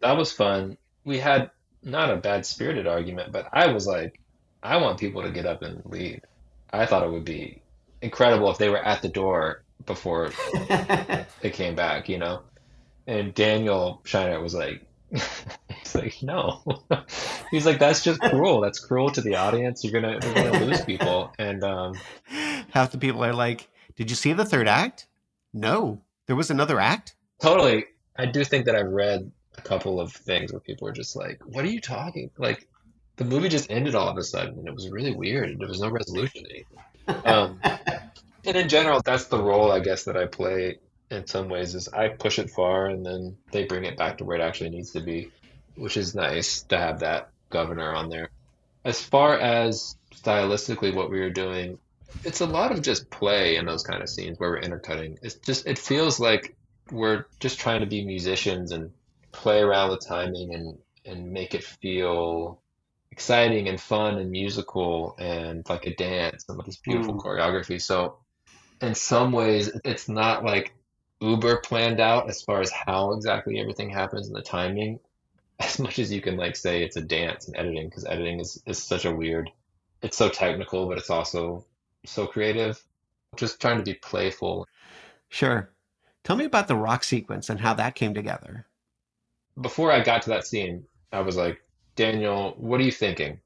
[0.00, 0.76] That was fun.
[1.04, 1.50] We had
[1.82, 4.20] not a bad spirited argument, but I was like,
[4.62, 6.20] I want people to get up and leave.
[6.72, 7.62] I thought it would be
[8.02, 10.30] incredible if they were at the door before
[11.42, 12.42] it came back, you know?
[13.06, 16.62] And Daniel Scheinert was like, he's like, no.
[17.50, 18.60] he's like, that's just cruel.
[18.60, 19.82] That's cruel to the audience.
[19.82, 21.32] You're gonna, you're gonna lose people.
[21.38, 21.94] And um,
[22.70, 25.08] half the people are like, "Did you see the third act?
[25.52, 27.86] No, there was another act." Totally.
[28.16, 31.40] I do think that I've read a couple of things where people are just like,
[31.44, 32.66] "What are you talking?" Like,
[33.16, 35.58] the movie just ended all of a sudden, and it was really weird.
[35.58, 37.24] There was no resolution to anything.
[37.26, 37.60] Um,
[38.44, 40.78] and in general, that's the role I guess that I play
[41.10, 44.24] in some ways is I push it far and then they bring it back to
[44.24, 45.30] where it actually needs to be,
[45.74, 48.30] which is nice to have that governor on there.
[48.84, 51.78] As far as stylistically what we were doing,
[52.24, 55.18] it's a lot of just play in those kind of scenes where we're intercutting.
[55.22, 56.54] It's just it feels like
[56.90, 58.92] we're just trying to be musicians and
[59.32, 62.60] play around with timing and and make it feel
[63.10, 67.20] exciting and fun and musical and like a dance and with this beautiful mm.
[67.20, 67.80] choreography.
[67.80, 68.18] So
[68.80, 70.74] in some ways it's not like
[71.20, 74.98] uber planned out as far as how exactly everything happens and the timing
[75.60, 78.62] as much as you can like say it's a dance and editing because editing is,
[78.66, 79.50] is such a weird
[80.02, 81.64] it's so technical but it's also
[82.06, 82.82] so creative
[83.36, 84.66] just trying to be playful
[85.28, 85.70] sure
[86.24, 88.66] tell me about the rock sequence and how that came together
[89.60, 91.60] before i got to that scene i was like
[91.96, 93.38] daniel what are you thinking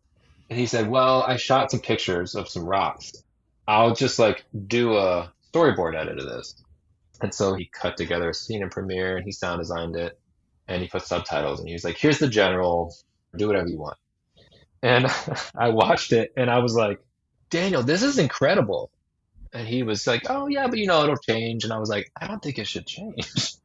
[0.51, 3.13] and he said well i shot some pictures of some rocks
[3.67, 6.63] i'll just like do a storyboard edit of this
[7.21, 10.19] and so he cut together a scene in Premiere and he sound designed it
[10.69, 12.95] and he put subtitles and he was like, here's the general,
[13.37, 13.97] do whatever you want.
[14.83, 15.07] And
[15.55, 17.01] I watched it and I was like,
[17.51, 18.91] Daniel, this is incredible.
[19.53, 21.65] And he was like, oh, yeah, but you know, it'll change.
[21.65, 23.55] And I was like, I don't think it should change.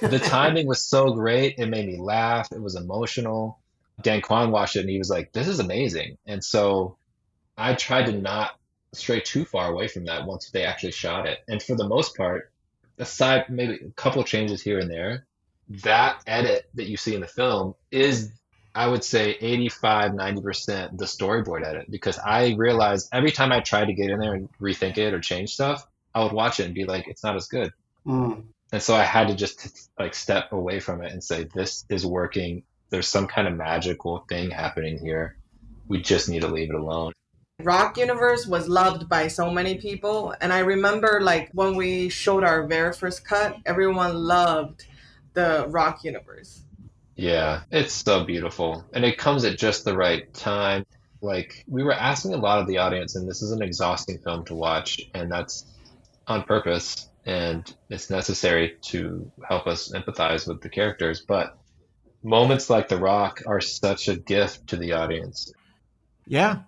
[0.00, 1.58] the timing was so great.
[1.58, 2.48] It made me laugh.
[2.52, 3.58] It was emotional.
[4.00, 6.16] Dan Kwan watched it and he was like, this is amazing.
[6.26, 6.96] And so
[7.56, 8.52] I tried to not
[8.92, 11.40] stray too far away from that once they actually shot it.
[11.48, 12.50] And for the most part,
[12.98, 15.26] aside maybe a couple changes here and there,
[15.82, 18.32] that edit that you see in the film is
[18.74, 23.86] I would say 85, 90% the storyboard edit because I realized every time I tried
[23.86, 26.74] to get in there and rethink it or change stuff, I would watch it and
[26.74, 27.72] be like, it's not as good.
[28.06, 28.44] Mm.
[28.72, 32.06] And so I had to just like step away from it and say, this is
[32.06, 32.62] working.
[32.90, 35.36] There's some kind of magical thing happening here.
[35.88, 37.12] We just need to leave it alone.
[37.62, 40.34] Rock Universe was loved by so many people.
[40.40, 44.86] And I remember like when we showed our very first cut, everyone loved
[45.34, 46.62] the Rock Universe.
[47.16, 48.84] Yeah, it's so beautiful.
[48.94, 50.86] And it comes at just the right time.
[51.20, 54.46] Like we were asking a lot of the audience, and this is an exhausting film
[54.46, 55.66] to watch, and that's
[56.26, 61.20] on purpose and it's necessary to help us empathize with the characters.
[61.20, 61.58] But
[62.22, 65.52] moments like The Rock are such a gift to the audience.
[66.26, 66.60] Yeah,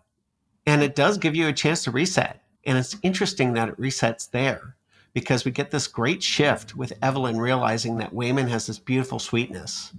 [0.67, 2.43] and it does give you a chance to reset.
[2.65, 4.77] And it's interesting that it resets there
[5.13, 9.93] because we get this great shift with Evelyn realizing that Waymond has this beautiful sweetness.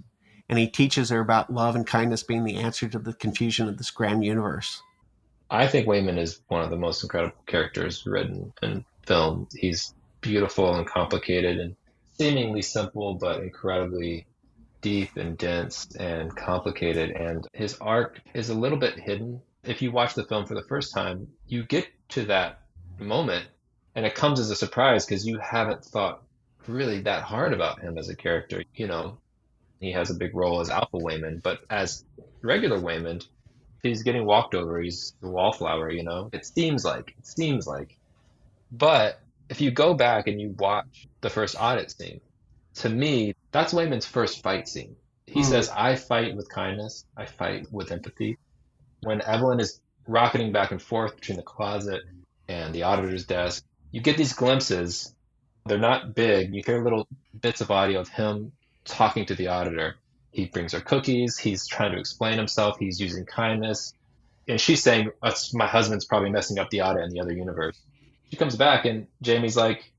[0.48, 3.78] And he teaches her about love and kindness being the answer to the confusion of
[3.78, 4.82] this grand universe.
[5.50, 9.48] I think Waymond is one of the most incredible characters written in film.
[9.54, 9.94] He's
[10.24, 11.76] beautiful and complicated and
[12.18, 14.26] seemingly simple, but incredibly
[14.80, 17.10] deep and dense and complicated.
[17.10, 20.62] And his arc is a little bit hidden if you watch the film for the
[20.62, 22.60] first time, you get to that
[22.98, 23.46] moment
[23.94, 26.22] and it comes as a surprise because you haven't thought
[26.66, 28.62] really that hard about him as a character.
[28.74, 29.18] You know,
[29.80, 32.04] he has a big role as Alpha Waymond, but as
[32.42, 33.26] regular Waymond,
[33.82, 34.80] he's getting walked over.
[34.80, 36.30] He's the wallflower, you know?
[36.32, 37.96] It seems like, it seems like.
[38.72, 42.20] But if you go back and you watch the first audit scene,
[42.76, 44.96] to me, that's Waymond's first fight scene.
[45.26, 45.44] He mm.
[45.44, 48.38] says, I fight with kindness, I fight with empathy
[49.04, 52.02] when Evelyn is rocketing back and forth between the closet
[52.48, 55.14] and the auditor's desk, you get these glimpses.
[55.66, 56.54] They're not big.
[56.54, 57.06] You hear little
[57.40, 58.52] bits of audio of him
[58.84, 59.96] talking to the auditor.
[60.30, 61.38] He brings her cookies.
[61.38, 62.76] He's trying to explain himself.
[62.78, 63.94] He's using kindness.
[64.48, 65.10] And she's saying,
[65.52, 67.80] My husband's probably messing up the audit in the other universe.
[68.30, 69.92] She comes back, and Jamie's like,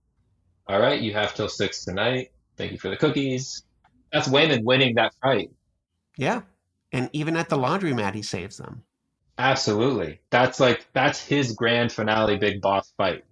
[0.67, 2.31] All right, you have till six tonight.
[2.57, 3.63] Thank you for the cookies.
[4.11, 5.51] That's Waymond winning that fight.
[6.17, 6.41] Yeah.
[6.91, 8.83] And even at the laundromat, he saves them.
[9.37, 10.19] Absolutely.
[10.29, 13.25] That's like that's his grand finale big boss fight.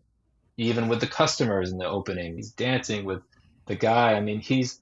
[0.58, 3.22] Even with the customers in the opening, he's dancing with
[3.66, 4.14] the guy.
[4.14, 4.82] I mean, he's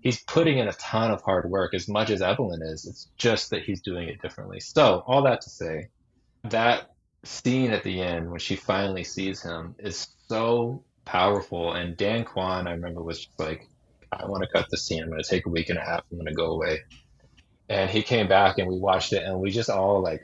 [0.00, 2.86] he's putting in a ton of hard work as much as Evelyn is.
[2.86, 4.60] It's just that he's doing it differently.
[4.60, 5.88] So, all that to say,
[6.44, 6.89] that
[7.24, 12.66] scene at the end when she finally sees him is so powerful and Dan Kwan
[12.66, 13.68] I remember was just like
[14.12, 15.02] I want to cut the scene.
[15.02, 16.02] I'm going to take a week and a half.
[16.10, 16.80] I'm going to go away.
[17.68, 20.22] And he came back and we watched it and we just all like,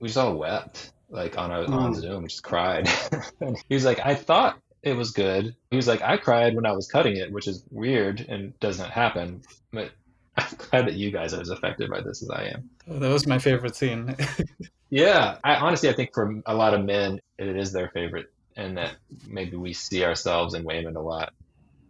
[0.00, 2.00] we just all wept like on a, on Mm.
[2.00, 2.88] Zoom, just cried.
[3.40, 5.56] and he was like, I thought it was good.
[5.70, 8.90] He was like, I cried when I was cutting it, which is weird and doesn't
[8.90, 9.40] happen.
[9.72, 9.92] But
[10.36, 12.68] I'm glad that you guys are as affected by this as I am.
[12.90, 14.14] Oh, that was my favorite scene.
[14.94, 18.76] Yeah, I honestly I think for a lot of men it is their favorite, and
[18.78, 18.92] that
[19.26, 21.32] maybe we see ourselves in Waymond a lot.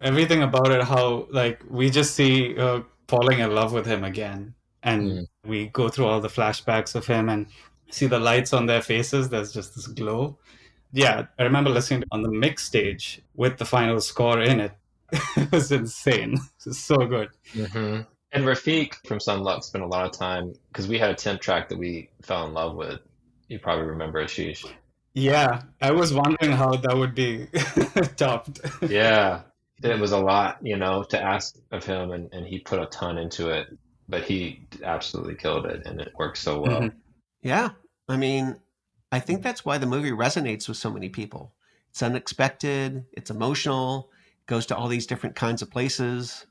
[0.01, 4.55] Everything about it, how like we just see uh, falling in love with him again,
[4.83, 5.27] and Mm.
[5.45, 7.47] we go through all the flashbacks of him and
[7.91, 9.29] see the lights on their faces.
[9.29, 10.39] There's just this glow.
[10.93, 14.73] Yeah, I remember listening on the mix stage with the final score in it.
[15.37, 16.33] it was insane.
[16.61, 17.29] It was so good.
[17.53, 18.01] Mm-hmm.
[18.35, 21.41] And Rafiq from Son Lux spent a lot of time because we had a temp
[21.41, 22.99] track that we fell in love with.
[23.49, 24.67] You probably remember Aashish.
[25.15, 27.47] Yeah, I was wondering how that would be
[28.17, 28.61] topped.
[28.83, 29.43] Yeah,
[29.85, 32.87] it was a lot, you know, to ask of him, and, and he put a
[32.87, 33.69] ton into it,
[34.09, 36.81] but he absolutely killed it, and it worked so well.
[36.81, 36.95] Mhm.
[37.43, 37.71] Yeah.
[38.09, 38.57] I mean,
[39.13, 41.55] I think that's why the movie resonates with so many people.
[41.91, 44.11] It's unexpected, it's emotional,
[44.47, 46.47] goes to all these different kinds of places.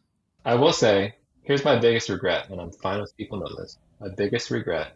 [0.45, 3.77] I will say, here's my biggest regret, and I'm fine with people know this.
[3.99, 4.95] My biggest regret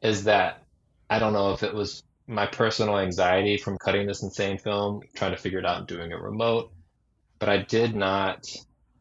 [0.00, 0.62] is that
[1.10, 5.32] I don't know if it was my personal anxiety from cutting this insane film, trying
[5.32, 6.70] to figure it out and doing it remote,
[7.38, 8.46] but I did not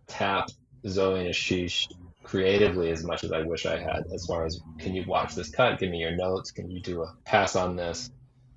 [0.08, 0.50] tap
[0.88, 1.92] Zoe and Aashish
[2.24, 5.50] creatively as much as I wish I had, as far as can you watch this
[5.50, 8.12] cut, give me your notes, can you do a pass on this?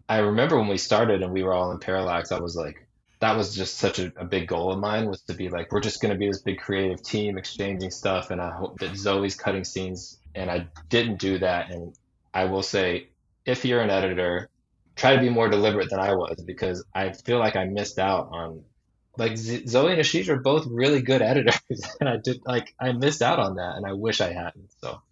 [0.09, 2.86] I remember when we started and we were all in Parallax, I was like,
[3.21, 5.81] that was just such a, a big goal of mine was to be like, we're
[5.81, 8.31] just going to be this big creative team exchanging stuff.
[8.31, 10.18] And I hope that Zoe's cutting scenes.
[10.35, 11.71] And I didn't do that.
[11.71, 11.95] And
[12.33, 13.09] I will say,
[13.45, 14.49] if you're an editor,
[14.97, 18.31] try to be more deliberate than I was because I feel like I missed out
[18.33, 18.62] on
[19.18, 21.61] like Z- Zoe and Aashish are both really good editors.
[22.01, 24.71] And I did like, I missed out on that and I wish I hadn't.
[24.81, 25.03] So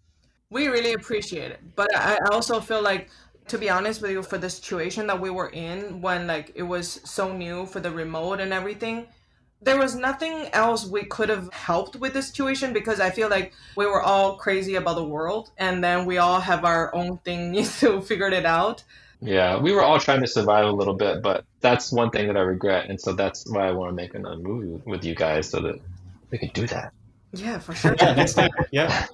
[0.49, 1.59] We really appreciate it.
[1.75, 3.09] But I I also feel like,
[3.49, 6.63] to be honest with you, for the situation that we were in when like it
[6.63, 9.07] was so new for the remote and everything,
[9.61, 13.53] there was nothing else we could have helped with the situation because I feel like
[13.75, 17.63] we were all crazy about the world and then we all have our own thing
[17.79, 18.83] to figure it out.
[19.21, 22.37] Yeah, we were all trying to survive a little bit, but that's one thing that
[22.37, 25.13] I regret, and so that's why I want to make another movie with, with you
[25.13, 25.81] guys so that
[26.31, 26.93] we could do that.
[27.33, 27.95] Yeah, for sure.
[27.99, 28.49] yeah, next time.
[28.71, 29.07] Yeah.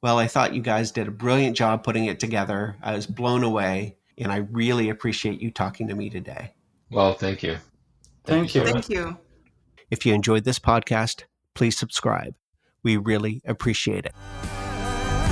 [0.00, 2.76] Well, I thought you guys did a brilliant job putting it together.
[2.82, 6.54] I was blown away, and I really appreciate you talking to me today.
[6.90, 7.56] Well, thank you.
[8.24, 8.64] Thank you.
[8.64, 9.18] Thank you.
[9.90, 11.24] If you enjoyed this podcast,
[11.54, 12.34] please subscribe.
[12.84, 14.14] We really appreciate it.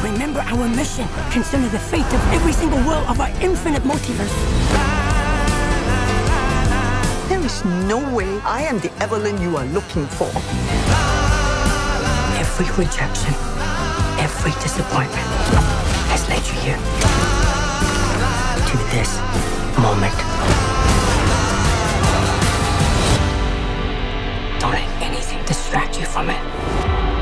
[0.02, 1.06] Remember our mission.
[1.30, 4.32] concerning the fate of every single world of our infinite multiverse.
[7.28, 10.30] There is no way I am the Evelyn you are looking for.
[12.38, 13.34] Every rejection,
[14.18, 15.26] Every disappointment
[16.10, 16.78] has led you here
[18.66, 19.18] to this
[19.78, 20.16] moment.
[24.58, 27.15] Don't let anything distract you from it.